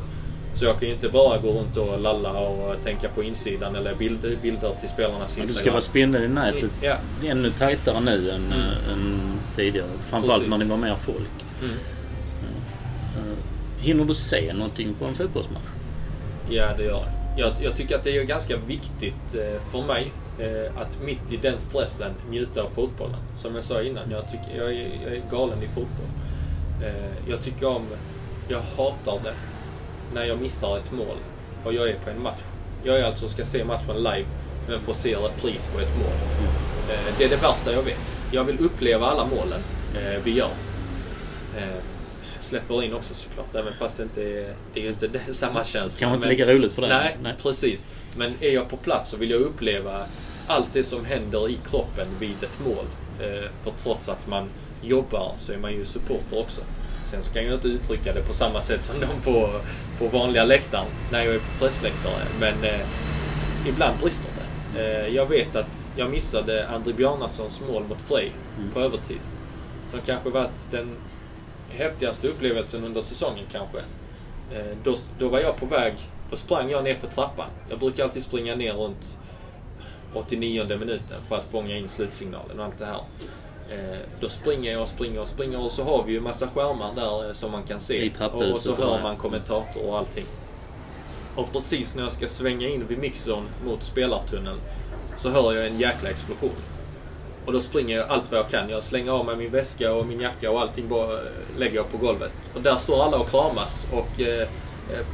Så 0.53 0.65
jag 0.65 0.79
kan 0.79 0.87
ju 0.87 0.93
inte 0.93 1.09
bara 1.09 1.37
gå 1.37 1.51
runt 1.51 1.77
och 1.77 1.99
lalla 1.99 2.31
och 2.39 2.83
tänka 2.83 3.09
på 3.09 3.23
insidan 3.23 3.75
eller 3.75 3.95
bilder, 3.95 4.35
bilder 4.41 4.75
till 4.79 4.89
spelarnas 4.89 5.35
Du 5.35 5.41
Instagram. 5.41 5.61
ska 5.63 5.71
vara 5.71 5.81
spindeln 5.81 6.23
i 6.25 6.27
nätet 6.27 6.71
Ja. 6.83 6.95
ännu 7.29 7.51
tajtare 7.51 7.99
nu 7.99 8.29
än, 8.31 8.45
Mm. 8.45 8.61
än 8.93 9.21
tidigare. 9.55 9.87
Framförallt 10.01 10.43
Precis. 10.43 10.49
när 10.59 10.65
det 10.65 10.69
var 10.71 10.77
mer 10.77 10.95
folk. 10.95 11.17
Mm. 11.61 11.75
Äh, 13.17 13.83
hinner 13.83 14.05
du 14.05 14.13
se 14.13 14.53
någonting 14.53 14.93
på 14.93 15.05
en 15.05 15.13
fotbollsmatch? 15.13 15.63
Ja, 16.49 16.69
det 16.77 16.83
gör 16.83 16.91
jag. 17.37 17.47
jag. 17.49 17.63
Jag 17.63 17.75
tycker 17.75 17.95
att 17.95 18.03
det 18.03 18.17
är 18.17 18.23
ganska 18.23 18.57
viktigt 18.57 19.35
eh, 19.35 19.61
för 19.71 19.81
mig 19.83 20.11
eh, 20.39 20.81
att 20.81 21.01
mitt 21.05 21.31
i 21.31 21.37
den 21.37 21.59
stressen 21.59 22.11
njuta 22.29 22.61
av 22.63 22.69
fotbollen. 22.69 23.19
Som 23.35 23.55
jag 23.55 23.63
sa 23.63 23.81
innan, 23.81 24.11
jag, 24.11 24.25
tycker, 24.31 24.57
jag, 24.57 24.73
är, 24.73 24.89
jag 25.03 25.13
är 25.13 25.21
galen 25.31 25.63
i 25.63 25.67
fotboll. 25.67 26.07
Eh, 26.83 27.29
jag 27.29 27.41
tycker 27.43 27.67
om... 27.67 27.85
Jag 28.47 28.61
hatar 28.77 29.19
det 29.23 29.33
när 30.13 30.25
jag 30.25 30.41
missar 30.41 30.77
ett 30.77 30.91
mål 30.91 31.17
och 31.65 31.73
jag 31.73 31.89
är 31.89 31.93
på 31.93 32.09
en 32.09 32.23
match. 32.23 32.39
Jag 32.83 32.99
är 32.99 33.03
alltså 33.03 33.27
ska 33.27 33.45
se 33.45 33.63
matchen 33.63 33.95
live 33.97 34.25
men 34.67 34.81
får 34.81 34.93
se 34.93 35.15
repris 35.15 35.69
på 35.73 35.79
ett 35.79 35.97
mål. 35.97 36.13
Eh, 36.89 37.13
det 37.17 37.23
är 37.23 37.29
det 37.29 37.35
värsta 37.35 37.73
jag 37.73 37.83
vet. 37.83 37.99
Jag 38.31 38.43
vill 38.43 38.59
uppleva 38.59 39.07
alla 39.07 39.25
målen 39.25 39.61
eh, 39.95 40.21
vi 40.23 40.31
gör. 40.31 40.49
Eh, 41.57 41.83
släpper 42.39 42.83
in 42.83 42.93
också 42.93 43.13
såklart, 43.13 43.55
även 43.55 43.73
fast 43.73 43.97
det 43.97 44.03
inte 44.03 44.21
är, 44.23 44.53
det 44.73 44.85
är 44.85 44.89
inte 44.89 45.07
det, 45.27 45.33
samma 45.33 45.63
känsla. 45.63 45.99
Kanske 45.99 46.15
inte 46.15 46.27
lika 46.27 46.53
roligt 46.53 46.73
för 46.73 46.81
dig? 46.81 46.89
Nej, 46.89 47.17
Nej. 47.23 47.33
precis. 47.41 47.89
Men 48.17 48.33
är 48.41 48.51
jag 48.51 48.69
på 48.69 48.77
plats 48.77 49.09
så 49.09 49.17
vill 49.17 49.31
jag 49.31 49.41
uppleva 49.41 50.05
allt 50.47 50.73
det 50.73 50.83
som 50.83 51.05
händer 51.05 51.49
i 51.49 51.57
kroppen 51.69 52.07
vid 52.19 52.43
ett 52.43 52.59
mål. 52.65 52.85
Eh, 53.19 53.49
för 53.63 53.73
trots 53.83 54.09
att 54.09 54.27
man 54.27 54.49
jobbar 54.81 55.33
så 55.39 55.53
är 55.53 55.57
man 55.57 55.73
ju 55.73 55.85
supporter 55.85 56.39
också. 56.39 56.61
Sen 57.11 57.23
så 57.23 57.33
kan 57.33 57.45
jag 57.45 57.53
inte 57.53 57.67
uttrycka 57.67 58.13
det 58.13 58.21
på 58.21 58.33
samma 58.33 58.61
sätt 58.61 58.83
som 58.83 58.99
de 58.99 59.07
på, 59.23 59.61
på 59.99 60.07
vanliga 60.17 60.43
läktaren 60.45 60.85
när 61.11 61.23
jag 61.23 61.35
är 61.35 61.41
pressläktare. 61.59 62.23
Men 62.39 62.63
eh, 62.63 62.87
ibland 63.67 63.99
brister 63.99 64.29
det. 64.37 64.81
Eh, 64.81 65.15
jag 65.15 65.25
vet 65.25 65.55
att 65.55 65.85
jag 65.95 66.09
missade 66.09 66.67
André 66.67 66.93
Bjarnasons 66.93 67.61
mål 67.61 67.83
mot 67.83 68.01
Frej 68.01 68.31
på 68.73 68.79
övertid. 68.79 69.19
Som 69.89 69.99
kanske 70.05 70.29
varit 70.29 70.71
den 70.71 70.95
häftigaste 71.69 72.27
upplevelsen 72.27 72.83
under 72.83 73.01
säsongen 73.01 73.45
kanske. 73.51 73.77
Eh, 74.53 74.77
då, 74.83 74.95
då 75.19 75.29
var 75.29 75.39
jag 75.39 75.57
på 75.57 75.65
väg, 75.65 75.93
då 76.29 76.35
sprang 76.35 76.69
jag 76.69 76.83
ner 76.83 76.95
för 76.95 77.07
trappan. 77.07 77.49
Jag 77.69 77.79
brukar 77.79 78.03
alltid 78.03 78.23
springa 78.23 78.55
ner 78.55 78.73
runt 78.73 79.17
89 80.13 80.77
minuten 80.77 81.17
för 81.27 81.35
att 81.35 81.45
fånga 81.45 81.77
in 81.77 81.87
slutsignalen 81.87 82.59
och 82.59 82.65
allt 82.65 82.79
det 82.79 82.85
här. 82.85 83.01
Eh, 83.71 83.97
då 84.19 84.29
springer 84.29 84.71
jag 84.71 84.81
och 84.81 84.87
springer 84.87 85.19
och 85.19 85.27
springer 85.27 85.59
och 85.59 85.71
så 85.71 85.83
har 85.83 86.03
vi 86.03 86.13
ju 86.13 86.21
massa 86.21 86.47
skärmar 86.47 86.93
där 86.95 87.27
eh, 87.27 87.33
som 87.33 87.51
man 87.51 87.63
kan 87.63 87.79
se. 87.79 88.05
I 88.05 88.11
och 88.31 88.57
så 88.57 88.75
hör 88.75 89.01
man 89.01 89.15
kommentator 89.15 89.85
och 89.85 89.97
allting. 89.97 90.25
Och 91.35 91.51
precis 91.51 91.95
när 91.95 92.03
jag 92.03 92.11
ska 92.11 92.27
svänga 92.27 92.67
in 92.67 92.87
vid 92.87 92.97
mixern 92.97 93.43
mot 93.65 93.83
spelartunneln 93.83 94.59
så 95.17 95.29
hör 95.29 95.53
jag 95.53 95.67
en 95.67 95.79
jäkla 95.79 96.09
explosion. 96.09 96.55
Och 97.45 97.53
då 97.53 97.59
springer 97.59 97.97
jag 97.97 98.09
allt 98.09 98.31
vad 98.31 98.39
jag 98.39 98.49
kan. 98.49 98.69
Jag 98.69 98.83
slänger 98.83 99.11
av 99.11 99.25
mig 99.25 99.35
min 99.35 99.51
väska 99.51 99.93
och 99.93 100.05
min 100.05 100.19
jacka 100.19 100.51
och 100.51 100.61
allting 100.61 100.89
bara 100.89 101.13
eh, 101.13 101.19
lägger 101.57 101.75
jag 101.75 101.91
på 101.91 101.97
golvet. 101.97 102.31
Och 102.53 102.61
där 102.61 102.75
står 102.75 103.03
alla 103.03 103.17
och 103.17 103.29
kramas 103.29 103.87
och 103.91 104.21
eh, 104.21 104.47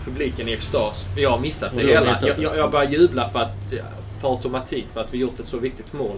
publiken 0.05 0.47
i 0.47 0.53
extas. 0.53 1.05
Jag 1.17 1.29
har 1.29 1.39
missat 1.39 1.71
det 1.75 1.83
hela. 1.83 2.09
missat 2.09 2.35
det. 2.35 2.41
jag, 2.41 2.57
jag 2.57 2.71
börjar 2.71 2.91
jubla 2.91 3.29
för 3.29 3.39
att, 3.39 3.73
på 4.21 4.27
automatik 4.27 4.85
för 4.93 5.01
att 5.01 5.13
vi 5.13 5.17
gjort 5.17 5.39
ett 5.39 5.47
så 5.47 5.57
viktigt 5.57 5.93
mål. 5.93 6.15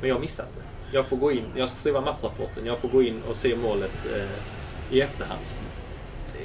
Men 0.00 0.08
jag 0.08 0.16
har 0.16 0.20
missat 0.20 0.46
det. 0.56 0.71
Jag 0.92 1.06
får 1.06 1.16
gå 1.16 1.32
in, 1.32 1.44
jag 1.56 1.68
ska 1.68 1.78
skriva 1.78 2.00
matchrapporten. 2.00 2.66
Jag 2.66 2.78
får 2.78 2.88
gå 2.88 3.02
in 3.02 3.22
och 3.28 3.36
se 3.36 3.56
målet 3.56 3.92
eh, 4.16 4.96
i 4.96 5.00
efterhand. 5.00 5.40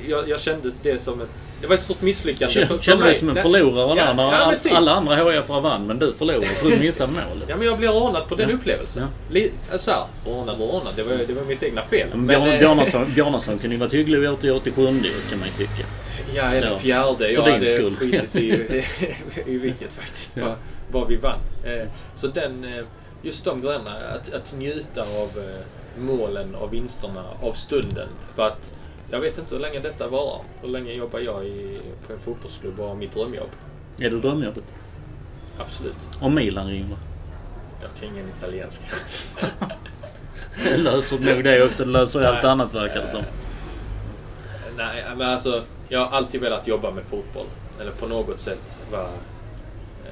Jag, 0.08 0.30
jag 0.30 0.40
kände 0.40 0.72
det 0.84 1.00
som 1.00 1.22
ett... 1.22 1.30
Det 1.62 1.68
var 1.68 1.76
ett 1.76 1.82
stort 1.82 2.02
misslyckande 2.02 2.54
för, 2.54 2.76
för 2.76 2.84
Kände 2.84 3.06
dig 3.06 3.14
som 3.16 3.30
en 3.30 3.36
förlorare 3.36 3.88
Ja, 3.98 4.06
där 4.06 4.14
när 4.14 4.24
ja, 4.24 4.30
men 4.32 4.42
all, 4.42 4.56
typ. 4.60 4.74
alla 4.74 4.92
andra 4.92 5.16
HIF 5.16 5.50
vann 5.50 5.88
men 5.88 6.00
du 6.00 6.14
förlorade 6.14 6.46
för 6.46 6.70
du 6.70 6.78
missade 6.80 7.12
målet. 7.12 7.46
Ja, 7.50 7.56
men 7.58 7.68
jag 7.68 7.78
blev 7.78 7.92
rånad 7.92 8.28
på 8.28 8.36
den 8.36 8.50
Ja. 8.50 8.56
upplevelsen. 8.56 9.04
Ja. 9.04 9.34
Li- 9.34 9.52
Så 9.78 9.92
här, 9.92 10.06
rånad 10.26 10.62
och 10.62 10.74
rånad. 10.74 10.94
Det 10.96 11.04
var, 11.04 11.16
det 11.16 11.34
var 11.34 11.44
mitt 11.44 11.64
egna 11.64 11.82
fel. 11.84 12.08
Men 12.12 12.20
Men, 12.26 12.60
Bjarn, 12.60 12.80
eh, 12.80 13.08
Bjarnason 13.16 13.58
kunde 13.60 13.76
ju 13.76 13.80
varit 13.80 13.94
hygglig 13.94 14.20
och 14.20 14.26
gjort 14.26 14.42
det 14.42 14.48
i 14.48 14.52
87 14.52 14.86
kan 15.30 15.40
man 15.40 15.48
ju 15.48 15.54
tycka. 15.68 15.88
Ja, 16.36 16.44
eller 16.44 16.72
Ja, 16.72 16.78
fjärde. 16.80 17.18
för 17.18 17.26
Jag 17.34 17.44
din 17.46 17.54
hade 17.54 17.66
skull. 17.78 17.96
skitit 17.96 18.36
i, 18.36 18.86
i 19.52 19.58
vilket 19.58 19.94
faktiskt. 19.94 20.38
Ja. 20.38 20.46
Vad, 20.46 20.56
vad 20.92 21.08
vi 21.10 21.16
vann. 21.16 21.40
Eh, 21.66 21.88
Så 22.16 22.28
den, 22.28 22.64
eh, 22.64 22.86
just 23.22 23.46
de 23.46 23.62
grejerna. 23.62 23.92
Att, 23.92 24.34
att 24.34 24.54
njuta 24.58 25.02
av 25.02 25.30
eh, 25.44 25.66
målen, 26.02 26.56
av 26.56 26.70
vinsterna, 26.70 27.24
av 27.42 27.54
stunden. 27.54 28.08
För 28.36 28.48
att 28.48 28.72
jag 29.12 29.20
vet 29.20 29.38
inte 29.38 29.56
hur 29.56 29.62
länge 29.62 29.80
detta 29.80 30.08
varar. 30.08 30.42
Hur 30.62 30.70
länge 30.70 30.94
jobbar 30.94 31.20
jag 31.20 31.46
i, 31.46 31.80
på 32.08 32.14
en 32.14 32.20
fotbollsklubb 32.20 32.80
och 32.80 32.88
har 32.88 32.96
mitt 32.96 33.12
drömjobb? 33.14 33.50
Är 33.98 34.10
det 34.10 34.20
drömjobbet? 34.20 34.74
Absolut. 35.58 35.96
Om 36.22 36.36
Milan 36.36 36.68
ringer? 36.68 36.98
Jag 37.82 37.90
kan 38.00 38.10
ingen 38.16 38.30
italienska. 38.38 38.86
Det 40.64 40.78
löser 40.78 41.20
nog 41.20 41.44
det 41.44 41.64
också. 41.66 41.86
Det 41.86 41.92
löser 41.92 42.20
ju 42.20 42.26
allt 42.26 42.44
annat 42.44 42.74
verkar 42.74 43.02
det 43.02 43.08
som. 43.08 43.22
Nej, 44.78 45.04
men 45.18 45.28
alltså 45.30 45.64
jag 45.90 46.00
har 46.06 46.18
alltid 46.18 46.42
velat 46.42 46.68
jobba 46.68 46.92
med 46.92 47.04
fotboll. 47.04 47.46
Eller 47.82 47.92
på 47.92 48.08
något 48.08 48.40
sätt 48.40 48.78
vara... 48.92 49.04
eh, 49.04 50.12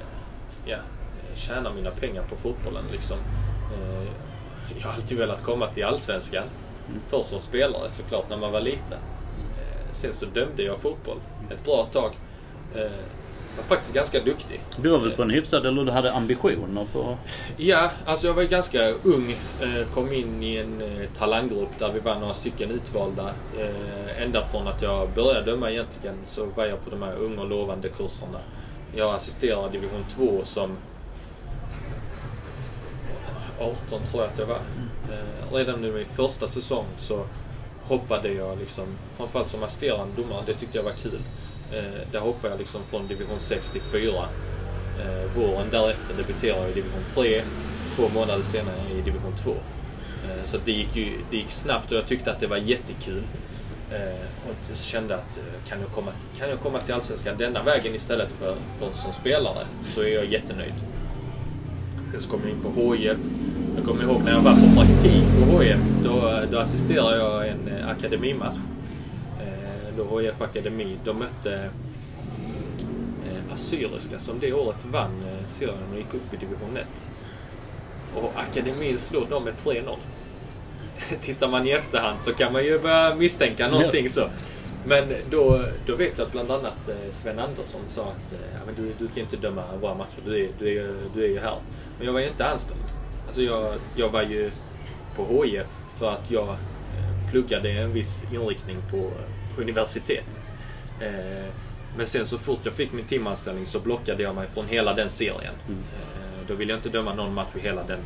Ja, 0.65 0.77
tjäna 1.35 1.73
mina 1.73 1.91
pengar 1.91 2.23
på 2.29 2.35
fotbollen 2.35 2.83
liksom. 2.91 3.17
Eh, 3.73 4.07
Jag 4.77 4.87
har 4.87 4.93
alltid 4.93 5.17
velat 5.17 5.43
komma 5.43 5.67
till 5.67 5.85
Allsvenskan. 5.85 6.43
Först 7.09 7.29
som 7.29 7.39
spelare 7.39 7.89
såklart 7.89 8.29
när 8.29 8.37
man 8.37 8.51
var 8.51 8.61
liten. 8.61 8.99
Eh, 9.57 9.93
Sen 9.93 10.13
så 10.13 10.25
dömde 10.25 10.63
jag 10.63 10.79
fotboll 10.79 11.17
ett 11.51 11.65
bra 11.65 11.87
tag. 11.91 12.11
Eh, 12.75 12.81
var 13.57 13.63
faktiskt 13.63 13.93
ganska 13.93 14.19
duktig. 14.21 14.61
Du 14.81 14.89
var 14.89 14.99
väl 14.99 15.11
på 15.11 15.21
en 15.21 15.29
hyfsad, 15.29 15.65
eller 15.65 15.83
du 15.83 15.91
hade 15.91 16.13
ambitioner 16.13 16.85
på... 16.93 17.17
Ja, 17.57 17.91
alltså 18.05 18.27
jag 18.27 18.33
var 18.33 18.43
ganska 18.43 18.89
ung. 18.89 19.35
Kom 19.93 20.13
in 20.13 20.43
i 20.43 20.57
en 20.57 20.83
talanggrupp 21.17 21.79
där 21.79 21.91
vi 21.91 21.99
var 21.99 22.15
några 22.19 22.33
stycken 22.33 22.71
utvalda. 22.71 23.29
Ända 24.17 24.45
från 24.47 24.67
att 24.67 24.81
jag 24.81 25.09
började 25.09 25.51
döma 25.51 25.71
egentligen 25.71 26.15
så 26.25 26.45
var 26.55 26.65
jag 26.65 26.83
på 26.83 26.89
de 26.89 27.01
här 27.01 27.15
unga 27.15 27.41
och 27.41 27.49
lovande 27.49 27.89
kurserna. 27.89 28.39
Jag 28.95 29.15
assisterade 29.15 29.69
division 29.71 30.05
2 30.09 30.41
som 30.45 30.77
18 33.59 33.75
tror 34.11 34.23
jag 34.23 34.31
att 34.31 34.39
jag 34.39 34.45
var. 34.45 34.59
Eh, 35.11 35.53
redan 35.53 35.81
nu 35.81 36.01
i 36.01 36.05
första 36.05 36.47
säsong 36.47 36.85
så 36.97 37.25
hoppade 37.83 38.33
jag 38.33 38.59
liksom, 38.59 38.85
framförallt 39.17 39.49
som 39.49 39.63
assisterande 39.63 40.21
domare, 40.21 40.43
det 40.45 40.53
tyckte 40.53 40.77
jag 40.77 40.83
var 40.83 40.93
kul. 41.03 41.19
Eh, 41.71 42.11
där 42.11 42.19
hoppade 42.19 42.53
jag 42.53 42.59
liksom 42.59 42.81
från 42.83 43.07
division 43.07 43.39
6 43.39 43.71
till 43.71 43.81
4. 43.81 44.11
Eh, 44.99 45.37
våren 45.37 45.67
därefter 45.71 46.13
debuterade 46.17 46.61
jag 46.61 46.71
i 46.71 46.73
division 46.73 47.03
3. 47.13 47.41
Två 47.95 48.09
månader 48.09 48.43
senare 48.43 48.75
i 48.91 49.01
division 49.01 49.33
2. 49.43 49.51
Eh, 49.51 50.45
så 50.45 50.57
det 50.65 50.71
gick, 50.71 50.95
ju, 50.95 51.11
det 51.29 51.37
gick 51.37 51.51
snabbt 51.51 51.91
och 51.91 51.97
jag 51.97 52.07
tyckte 52.07 52.31
att 52.31 52.39
det 52.39 52.47
var 52.47 52.57
jättekul. 52.57 53.23
Eh, 53.91 54.49
och 54.49 54.55
jag 54.69 54.77
kände 54.77 55.15
att 55.15 55.37
eh, 55.37 55.69
kan 55.69 55.81
jag, 55.81 55.89
komma, 55.89 56.11
kan 56.37 56.49
jag 56.49 56.59
komma 56.59 56.81
till 56.81 56.93
Allsvenskan 56.93 57.37
denna 57.37 57.63
vägen 57.63 57.95
istället 57.95 58.31
för, 58.31 58.55
för 58.79 58.93
som 58.93 59.13
spelare 59.13 59.65
så 59.85 60.01
är 60.01 60.15
jag 60.15 60.25
jättenöjd. 60.25 60.73
Sen 62.11 62.21
så 62.21 62.29
kom 62.29 62.41
jag 62.43 62.51
in 62.51 62.61
på 62.61 62.93
HIF. 62.95 63.17
Jag 63.75 63.85
kommer 63.85 64.03
ihåg 64.03 64.21
när 64.23 64.31
jag 64.31 64.41
var 64.41 64.53
på 64.53 64.75
praktik 64.75 65.23
på 65.51 65.61
HIF. 65.61 65.77
Då, 66.03 66.41
då 66.51 66.59
assisterade 66.59 67.17
jag 67.17 67.47
en 67.47 67.67
eh, 67.67 67.89
akademimatch. 67.89 68.57
Eh, 69.39 69.97
då 69.97 70.19
HIF 70.19 70.41
Akademi, 70.41 70.97
de 71.05 71.19
mötte 71.19 71.69
eh, 73.25 73.53
Assyriska 73.53 74.19
som 74.19 74.39
det 74.39 74.53
året 74.53 74.85
vann 74.85 75.23
serien 75.47 75.77
och 75.91 75.97
gick 75.97 76.13
upp 76.13 76.33
i 76.33 76.37
division 76.37 76.77
1. 76.77 76.85
Och 78.15 78.33
akademin 78.35 78.97
slog 78.97 79.29
dem 79.29 79.43
med 79.43 79.53
3-0. 79.63 79.95
Tittar 81.21 81.47
man 81.47 81.67
i 81.67 81.71
efterhand 81.71 82.19
så 82.21 82.33
kan 82.33 82.53
man 82.53 82.63
ju 82.63 82.79
börja 82.79 83.15
misstänka 83.15 83.67
någonting 83.67 84.09
så. 84.09 84.27
Men 84.87 85.03
då, 85.29 85.65
då 85.85 85.95
vet 85.95 86.17
jag 86.17 86.25
att 86.25 86.31
bland 86.31 86.51
annat 86.51 86.89
Sven 87.09 87.39
Andersson 87.39 87.81
sa 87.87 88.01
att 88.01 88.33
ja, 88.53 88.59
men 88.65 88.75
du, 88.75 88.91
du 88.99 89.07
kan 89.07 89.15
ju 89.15 89.21
inte 89.21 89.37
döma 89.37 89.63
våra 89.81 89.95
matcher, 89.95 90.21
du 90.25 90.43
är, 90.43 90.49
du, 90.59 90.79
är, 90.79 90.93
du 91.13 91.23
är 91.23 91.29
ju 91.29 91.39
här. 91.39 91.57
Men 91.97 92.05
jag 92.05 92.13
var 92.13 92.19
ju 92.19 92.27
inte 92.27 92.45
anställd. 92.45 93.04
Alltså 93.35 93.53
jag, 93.53 93.73
jag 93.95 94.09
var 94.09 94.21
ju 94.21 94.51
på 95.15 95.43
HIF 95.43 95.65
för 95.97 96.09
att 96.09 96.31
jag 96.31 96.49
eh, 96.49 97.31
pluggade 97.31 97.71
en 97.71 97.93
viss 97.93 98.25
inriktning 98.33 98.77
på, 98.91 99.11
på 99.55 99.61
universitet. 99.61 100.25
Eh, 101.01 101.51
men 101.97 102.07
sen 102.07 102.27
så 102.27 102.37
fort 102.37 102.59
jag 102.63 102.73
fick 102.73 102.91
min 102.91 103.05
timanställning 103.05 103.65
så 103.65 103.79
blockade 103.79 104.23
jag 104.23 104.35
mig 104.35 104.47
från 104.53 104.67
hela 104.67 104.93
den 104.93 105.09
serien. 105.09 105.53
Eh, 105.69 106.47
då 106.47 106.53
ville 106.53 106.71
jag 106.71 106.77
inte 106.77 106.89
döma 106.89 107.13
någon 107.13 107.33
match 107.33 107.55
i 107.55 107.59
hela 107.59 107.83
den 107.83 107.99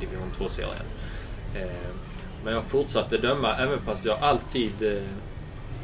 division 0.00 0.28
2-serien. 0.38 0.84
Eh, 1.54 1.94
men 2.44 2.54
jag 2.54 2.64
fortsatte 2.64 3.18
döma 3.18 3.56
även 3.56 3.78
fast 3.78 4.04
jag 4.04 4.18
alltid 4.18 5.02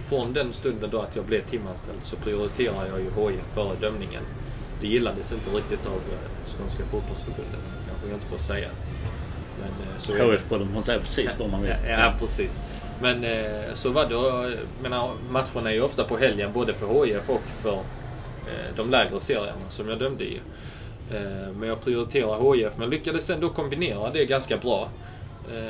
från 0.09 0.33
den 0.33 0.53
stunden 0.53 0.91
då 0.91 1.01
att 1.01 1.17
jag 1.17 1.25
blev 1.25 1.47
timanställd 1.47 2.03
så 2.03 2.17
prioriterar 2.17 2.87
jag 2.87 3.01
ju 3.01 3.31
HIF 3.31 3.45
före 3.55 3.77
dömningen. 3.81 4.23
Det 4.81 4.87
gillades 4.87 5.33
inte 5.33 5.51
riktigt 5.51 5.87
av 5.87 6.01
Skånska 6.47 6.85
fotbollsförbundet. 6.85 7.78
Kanske 8.01 8.09
jag 8.09 8.17
inte 8.17 8.27
får 8.27 8.39
säga. 8.39 8.69
Men. 9.61 10.31
HF-podden, 10.31 10.75
man 10.75 10.83
säger 10.83 11.01
precis 11.01 11.39
vad 11.39 11.51
man 11.51 11.63
vill. 11.63 11.75
Ja, 11.87 11.91
ja 11.91 12.15
precis. 12.19 12.61
Men 13.01 13.25
eh, 13.25 13.75
så 13.75 13.91
var 13.91 14.07
det. 14.07 14.57
Menar, 14.83 15.13
matcherna 15.31 15.71
är 15.71 15.75
ju 15.75 15.83
ofta 15.83 16.05
på 16.05 16.17
helgen 16.17 16.53
både 16.53 16.75
för 16.75 17.05
HIF 17.05 17.31
och 17.31 17.43
för 17.63 17.75
eh, 17.75 18.75
de 18.77 18.91
lägre 18.91 19.21
serierna 19.21 19.71
som 19.71 19.89
jag 19.89 19.99
dömde 19.99 20.25
i. 20.25 20.41
Eh, 21.11 21.53
men 21.59 21.69
jag 21.69 21.85
prioriterar 21.85 22.55
HIF 22.55 22.73
men 22.77 22.91
lyckades 22.91 23.31
ändå 23.31 23.49
kombinera 23.49 24.11
det 24.11 24.25
ganska 24.25 24.57
bra. 24.57 24.89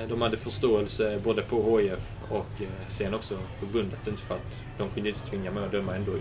De 0.08 0.22
hade 0.22 0.36
förståelse 0.36 1.20
både 1.24 1.42
på 1.42 1.78
HIF 1.78 1.98
och 2.28 2.46
sen 2.88 3.14
också 3.14 3.38
förbundet. 3.60 4.06
Inte 4.06 4.22
för 4.22 4.34
att 4.34 4.62
de 4.78 4.88
kunde 4.88 5.08
inte 5.08 5.26
tvinga 5.26 5.50
mig 5.50 5.64
att 5.64 5.72
döma 5.72 5.94
ändå. 5.94 6.12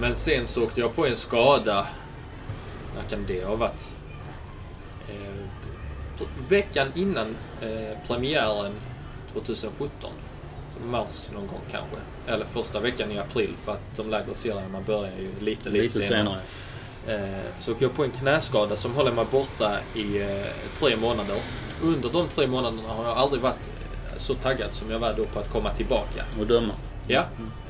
men 0.00 0.14
sen 0.14 0.46
så 0.46 0.64
åkte 0.64 0.80
jag 0.80 0.94
på 0.94 1.06
en 1.06 1.16
skada. 1.16 1.86
När 2.96 3.02
kan 3.10 3.26
det 3.26 3.44
ha 3.44 3.56
varit? 3.56 3.94
Eh, 5.08 6.26
veckan 6.48 6.92
innan 6.94 7.36
eh, 7.62 7.98
premiären 8.06 8.72
2017. 9.32 10.10
Mars 10.84 11.30
någon 11.34 11.46
gång 11.46 11.60
kanske. 11.70 11.96
Eller 12.26 12.44
första 12.44 12.80
veckan 12.80 13.12
i 13.12 13.18
april 13.18 13.54
för 13.64 13.72
att 13.72 13.96
de 13.96 14.10
lägre 14.10 14.34
serierna 14.34 14.80
börjar 14.86 15.12
ju 15.20 15.30
lite, 15.40 15.70
lite, 15.70 15.82
Lite 15.82 16.02
senare. 16.02 16.38
Eh, 17.08 17.20
så 17.60 17.72
åkte 17.72 17.84
jag 17.84 17.94
på 17.94 18.04
en 18.04 18.10
knäskada 18.10 18.76
som 18.76 18.94
håller 18.94 19.12
mig 19.12 19.24
borta 19.30 19.78
i 19.94 20.22
eh, 20.22 20.46
tre 20.78 20.96
månader. 20.96 21.36
Under 21.82 22.10
de 22.10 22.28
tre 22.28 22.46
månaderna 22.46 22.88
har 22.88 23.04
jag 23.04 23.16
aldrig 23.16 23.42
varit 23.42 23.68
eh, 24.12 24.18
så 24.18 24.34
taggad 24.34 24.74
som 24.74 24.90
jag 24.90 24.98
var 24.98 25.14
då 25.14 25.24
på 25.24 25.38
att 25.38 25.50
komma 25.50 25.72
tillbaka. 25.74 26.24
Och 26.40 26.46
döma. 26.46 26.74
Ja, 27.08 27.26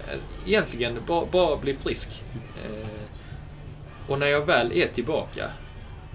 eh, 0.09 0.19
egentligen 0.47 0.99
bara, 1.07 1.27
bara 1.27 1.57
bli 1.57 1.75
frisk. 1.75 2.23
Och 4.09 4.19
när 4.19 4.27
jag 4.27 4.47
väl 4.47 4.73
är 4.73 4.89
tillbaka 4.89 5.51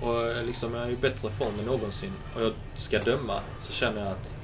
och 0.01 0.45
liksom 0.45 0.75
jag 0.75 0.83
är 0.83 0.89
i 0.89 0.95
bättre 0.95 1.29
form 1.29 1.59
än 1.59 1.65
någonsin 1.65 2.13
och 2.35 2.41
jag 2.41 2.53
ska 2.75 2.99
döma 2.99 3.39
så 3.61 3.73
känner 3.73 4.01
jag 4.01 4.11
att 4.11 4.35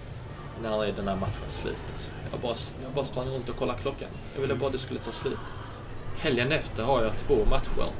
när 0.61 0.85
är 0.85 0.91
den 0.91 1.07
här 1.07 1.15
matchen 1.15 1.47
slut? 1.47 1.83
Alltså, 1.93 2.11
jag, 2.31 2.39
bara, 2.39 2.55
jag 2.83 2.91
bara 2.91 3.05
sprang 3.05 3.27
runt 3.27 3.49
och 3.49 3.55
kollade 3.55 3.79
klockan. 3.81 4.09
Jag 4.35 4.41
ville 4.41 4.55
bara 4.55 4.65
att 4.65 4.71
det 4.71 4.77
skulle 4.77 4.99
ta 4.99 5.11
slut. 5.11 5.39
Helgen 6.17 6.51
efter 6.51 6.83
har 6.83 7.03
jag 7.03 7.17
två 7.17 7.45
matcher. 7.49 7.91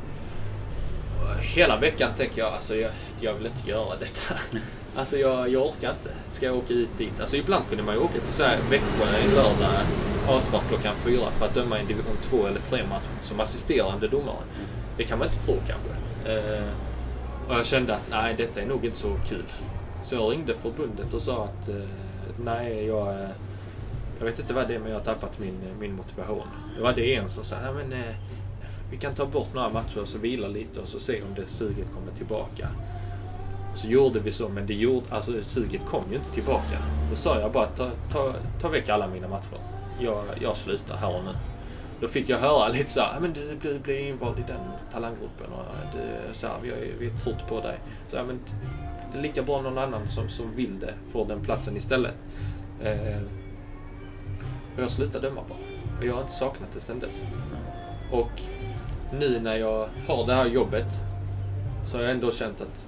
Och 1.21 1.35
Hela 1.35 1.77
veckan 1.77 2.11
tänker 2.17 2.39
jag, 2.39 2.53
alltså 2.53 2.75
jag, 2.75 2.91
jag 3.21 3.33
vill 3.33 3.45
inte 3.45 3.69
göra 3.69 3.95
detta. 3.99 4.33
Alltså 4.95 5.17
jag, 5.17 5.49
jag 5.49 5.65
orkar 5.65 5.89
inte. 5.89 6.11
Ska 6.29 6.45
jag 6.45 6.57
åka 6.57 6.73
ut 6.73 6.97
dit? 6.97 7.19
Alltså 7.19 7.37
ibland 7.37 7.67
kunde 7.69 7.83
man 7.83 7.95
ju 7.95 8.01
åka 8.01 8.19
till 8.19 8.33
så 8.33 8.43
här 8.43 8.57
Växjö 8.69 9.05
en 9.23 9.35
lördag 9.35 9.85
avspark 10.27 10.67
klockan 10.67 10.95
fyra 11.05 11.31
för 11.31 11.45
att 11.45 11.53
döma 11.53 11.77
en 11.77 11.87
division 11.87 12.17
2 12.29 12.47
eller 12.47 12.59
3 12.59 12.83
match 12.89 13.03
som 13.23 13.39
assisterande 13.39 14.07
domare. 14.07 14.43
Det 14.97 15.03
kan 15.03 15.19
man 15.19 15.27
inte 15.27 15.45
tro 15.45 15.55
kanske. 15.67 15.89
Eh, 16.31 16.69
och 17.47 17.55
jag 17.55 17.65
kände 17.65 17.95
att 17.95 18.09
nej, 18.09 18.35
detta 18.37 18.61
är 18.61 18.65
nog 18.65 18.85
inte 18.85 18.97
så 18.97 19.17
kul. 19.27 19.45
Så 20.03 20.15
jag 20.15 20.31
ringde 20.31 20.53
förbundet 20.55 21.13
och 21.13 21.21
sa 21.21 21.43
att 21.43 21.69
eh, 21.69 21.75
nej, 22.43 22.85
jag, 22.85 23.07
eh, 23.07 23.29
jag 24.19 24.25
vet 24.25 24.39
inte 24.39 24.53
vad 24.53 24.67
det 24.67 24.75
är 24.75 24.79
men 24.79 24.91
jag 24.91 24.97
har 24.97 25.05
tappat 25.05 25.39
min, 25.39 25.55
eh, 25.67 25.79
min 25.79 25.95
motivation. 25.95 26.47
Det 26.75 26.83
var 26.83 26.93
det 26.93 27.15
en 27.15 27.29
som 27.29 27.43
sa, 27.43 27.55
men 27.75 27.93
vi 28.91 28.97
kan 28.97 29.15
ta 29.15 29.25
bort 29.25 29.53
några 29.53 29.69
matcher 29.69 30.01
och 30.01 30.07
så 30.07 30.19
vila 30.19 30.47
lite 30.47 30.79
och 30.79 30.87
så 30.87 30.99
se 30.99 31.21
om 31.21 31.35
det 31.35 31.47
suget 31.47 31.87
kommer 31.93 32.11
tillbaka. 32.11 32.69
Så 33.75 33.87
gjorde 33.87 34.19
vi 34.19 34.31
så, 34.31 34.49
men 34.49 34.67
det 34.67 34.73
gjorde, 34.73 35.05
alltså, 35.09 35.41
suget 35.41 35.85
kom 35.85 36.03
ju 36.09 36.15
inte 36.15 36.31
tillbaka. 36.31 36.77
Då 37.09 37.15
sa 37.15 37.39
jag 37.39 37.51
bara 37.51 37.65
ta, 37.65 37.89
ta, 38.11 38.33
ta 38.61 38.69
väck 38.69 38.89
alla 38.89 39.07
mina 39.07 39.27
matcher. 39.27 39.57
Jag, 39.99 40.23
jag 40.41 40.57
slutar 40.57 40.97
här 40.97 41.17
och 41.17 41.23
nu. 41.23 41.31
Då 42.01 42.07
fick 42.07 42.29
jag 42.29 42.37
höra 42.37 42.67
lite 42.67 42.89
så 42.89 43.01
här, 43.01 43.19
men 43.19 43.33
du, 43.33 43.57
du 43.61 43.79
blir 43.79 43.99
invald 43.99 44.39
i 44.39 44.43
den 44.47 44.59
talanggruppen 44.91 45.47
och 45.53 45.59
eh, 45.59 45.91
du, 45.93 46.33
så 46.33 46.47
här, 46.47 46.55
vi, 46.61 46.69
har, 46.69 46.77
vi 46.99 47.09
har 47.09 47.17
trott 47.17 47.47
på 47.47 47.61
dig. 47.61 47.77
Så 48.07 48.17
här, 48.17 48.23
men 48.23 48.39
det 49.11 49.17
är 49.17 49.21
lika 49.21 49.43
bra 49.43 49.61
någon 49.61 49.77
annan 49.77 50.07
som, 50.07 50.29
som 50.29 50.55
vill 50.55 50.79
det 50.79 50.93
får 51.11 51.25
den 51.25 51.41
platsen 51.41 51.77
istället. 51.77 52.13
Eh, 52.83 53.21
och 54.75 54.83
jag 54.83 54.91
slutade 54.91 55.27
döma 55.27 55.41
bara. 55.49 55.57
Och 55.99 56.05
jag 56.05 56.13
har 56.13 56.21
inte 56.21 56.33
saknat 56.33 56.69
det 56.73 56.81
sedan 56.81 56.99
dess. 56.99 57.23
Och 58.11 58.41
nu 59.13 59.39
när 59.39 59.55
jag 59.55 59.87
har 60.07 60.25
det 60.25 60.33
här 60.33 60.45
jobbet 60.45 60.93
så 61.87 61.97
har 61.97 62.03
jag 62.03 62.11
ändå 62.11 62.31
känt 62.31 62.61
att 62.61 62.85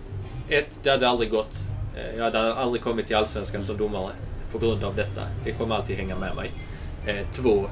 ett, 0.50 0.80
det 0.84 0.90
hade 0.90 1.10
aldrig 1.10 1.32
gått. 1.32 1.56
Eh, 1.96 2.18
jag 2.18 2.24
hade 2.24 2.54
aldrig 2.54 2.84
kommit 2.84 3.08
till 3.08 3.16
Allsvenskan 3.16 3.62
som 3.62 3.78
domare 3.78 4.12
på 4.52 4.58
grund 4.58 4.84
av 4.84 4.96
detta. 4.96 5.22
Det 5.44 5.52
kommer 5.52 5.76
alltid 5.76 5.98
hänga 5.98 6.16
med 6.16 6.36
mig. 6.36 6.52
Eh, 7.06 7.28
två, 7.32 7.66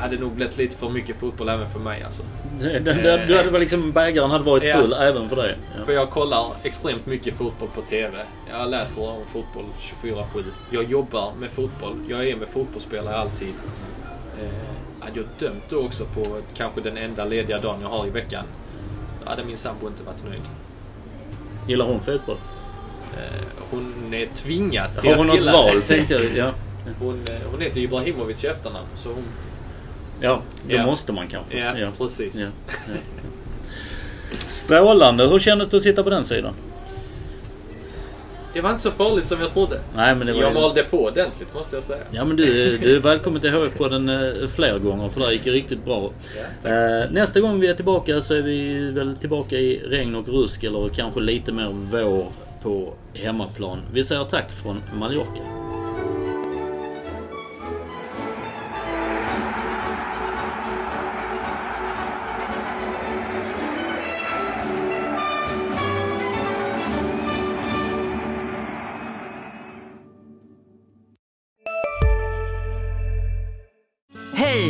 hade 0.00 0.18
nog 0.18 0.32
blivit 0.32 0.58
lite 0.58 0.76
för 0.76 0.88
mycket 0.88 1.16
fotboll 1.16 1.48
även 1.48 1.70
för 1.70 1.78
mig 1.78 2.02
alltså. 2.02 2.22
Det, 2.60 2.78
det, 2.78 2.94
det, 2.94 3.26
du 3.26 3.36
hade 3.36 3.58
liksom, 3.58 3.92
bägaren 3.92 4.30
hade 4.30 4.44
varit 4.44 4.62
full 4.62 4.90
ja. 4.90 5.02
även 5.02 5.28
för 5.28 5.36
dig? 5.36 5.56
Ja. 5.78 5.84
För 5.84 5.92
jag 5.92 6.10
kollar 6.10 6.52
extremt 6.62 7.06
mycket 7.06 7.34
fotboll 7.34 7.68
på 7.74 7.82
TV. 7.82 8.18
Jag 8.50 8.70
läser 8.70 9.02
om 9.02 9.26
fotboll 9.26 9.64
24-7. 10.02 10.44
Jag 10.70 10.90
jobbar 10.90 11.32
med 11.40 11.50
fotboll. 11.50 11.96
Jag 12.08 12.28
är 12.28 12.36
med 12.36 12.48
fotbollsspelare 12.48 13.16
alltid. 13.16 13.48
Eh, 14.42 15.04
hade 15.04 15.20
jag 15.20 15.26
dömt 15.38 15.64
då 15.68 15.84
också 15.84 16.04
på 16.04 16.36
kanske 16.56 16.80
den 16.80 16.96
enda 16.96 17.24
lediga 17.24 17.58
dagen 17.58 17.80
jag 17.82 17.88
har 17.88 18.06
i 18.06 18.10
veckan. 18.10 18.44
Då 19.22 19.30
hade 19.30 19.44
min 19.44 19.56
sambo 19.56 19.86
inte 19.86 20.02
varit 20.02 20.24
nöjd. 20.24 20.42
Gillar 21.68 21.86
hon 21.86 22.00
fotboll? 22.00 22.36
Eh, 23.16 23.46
hon 23.70 24.14
är 24.14 24.26
tvingad 24.26 24.90
till 25.00 25.10
Har 25.10 25.16
hon 25.16 25.26
något 25.26 25.42
val 25.42 25.82
tänkte 25.82 26.14
jag? 26.14 26.22
Ja. 26.36 26.50
Hon, 26.98 27.14
eh, 27.14 27.50
hon 27.50 27.60
heter 27.60 27.80
Ibrahimovic 27.80 28.44
i 28.44 28.46
efternamn. 28.46 28.86
Så 28.94 29.08
hon... 29.08 29.24
Ja, 30.20 30.42
då 30.68 30.74
ja. 30.74 30.86
måste 30.86 31.12
man 31.12 31.28
kanske. 31.28 31.58
Ja, 31.58 31.78
ja. 31.78 31.88
precis. 31.98 32.36
Ja. 32.36 32.46
Ja. 32.68 32.94
Strålande. 34.48 35.26
Hur 35.26 35.38
kändes 35.38 35.68
det 35.68 35.76
att 35.76 35.82
sitta 35.82 36.02
på 36.02 36.10
den 36.10 36.24
sidan? 36.24 36.54
Det 38.52 38.60
var 38.60 38.70
inte 38.70 38.82
så 38.82 38.90
farligt 38.90 39.26
som 39.26 39.40
jag 39.40 39.52
trodde. 39.52 39.80
Nej, 39.96 40.14
men 40.14 40.26
det 40.26 40.32
var 40.32 40.40
jag 40.40 40.54
ju... 40.54 40.60
malde 40.60 40.82
på 40.82 41.04
ordentligt 41.04 41.54
måste 41.54 41.76
jag 41.76 41.82
säga. 41.82 42.02
Ja 42.10 42.24
men 42.24 42.36
du, 42.36 42.76
du 42.76 42.96
är 42.96 43.00
välkommen 43.00 43.40
till 43.40 43.50
HF-podden 43.50 44.08
eh, 44.42 44.48
fler 44.48 44.78
gånger 44.78 45.08
för 45.08 45.20
det 45.20 45.32
gick 45.32 45.46
ju 45.46 45.52
riktigt 45.52 45.84
bra. 45.84 46.10
Ja, 46.62 46.70
eh, 46.70 47.10
nästa 47.10 47.40
gång 47.40 47.60
vi 47.60 47.66
är 47.66 47.74
tillbaka 47.74 48.22
så 48.22 48.34
är 48.34 48.42
vi 48.42 48.90
väl 48.90 49.16
tillbaka 49.16 49.56
i 49.56 49.82
regn 49.86 50.14
och 50.14 50.28
rusk 50.28 50.64
eller 50.64 50.88
kanske 50.88 51.20
lite 51.20 51.52
mer 51.52 51.68
vår 51.72 52.26
på 52.62 52.92
hemmaplan. 53.14 53.78
Vi 53.92 54.04
säger 54.04 54.24
tack 54.24 54.52
från 54.52 54.82
Mallorca. 54.98 55.59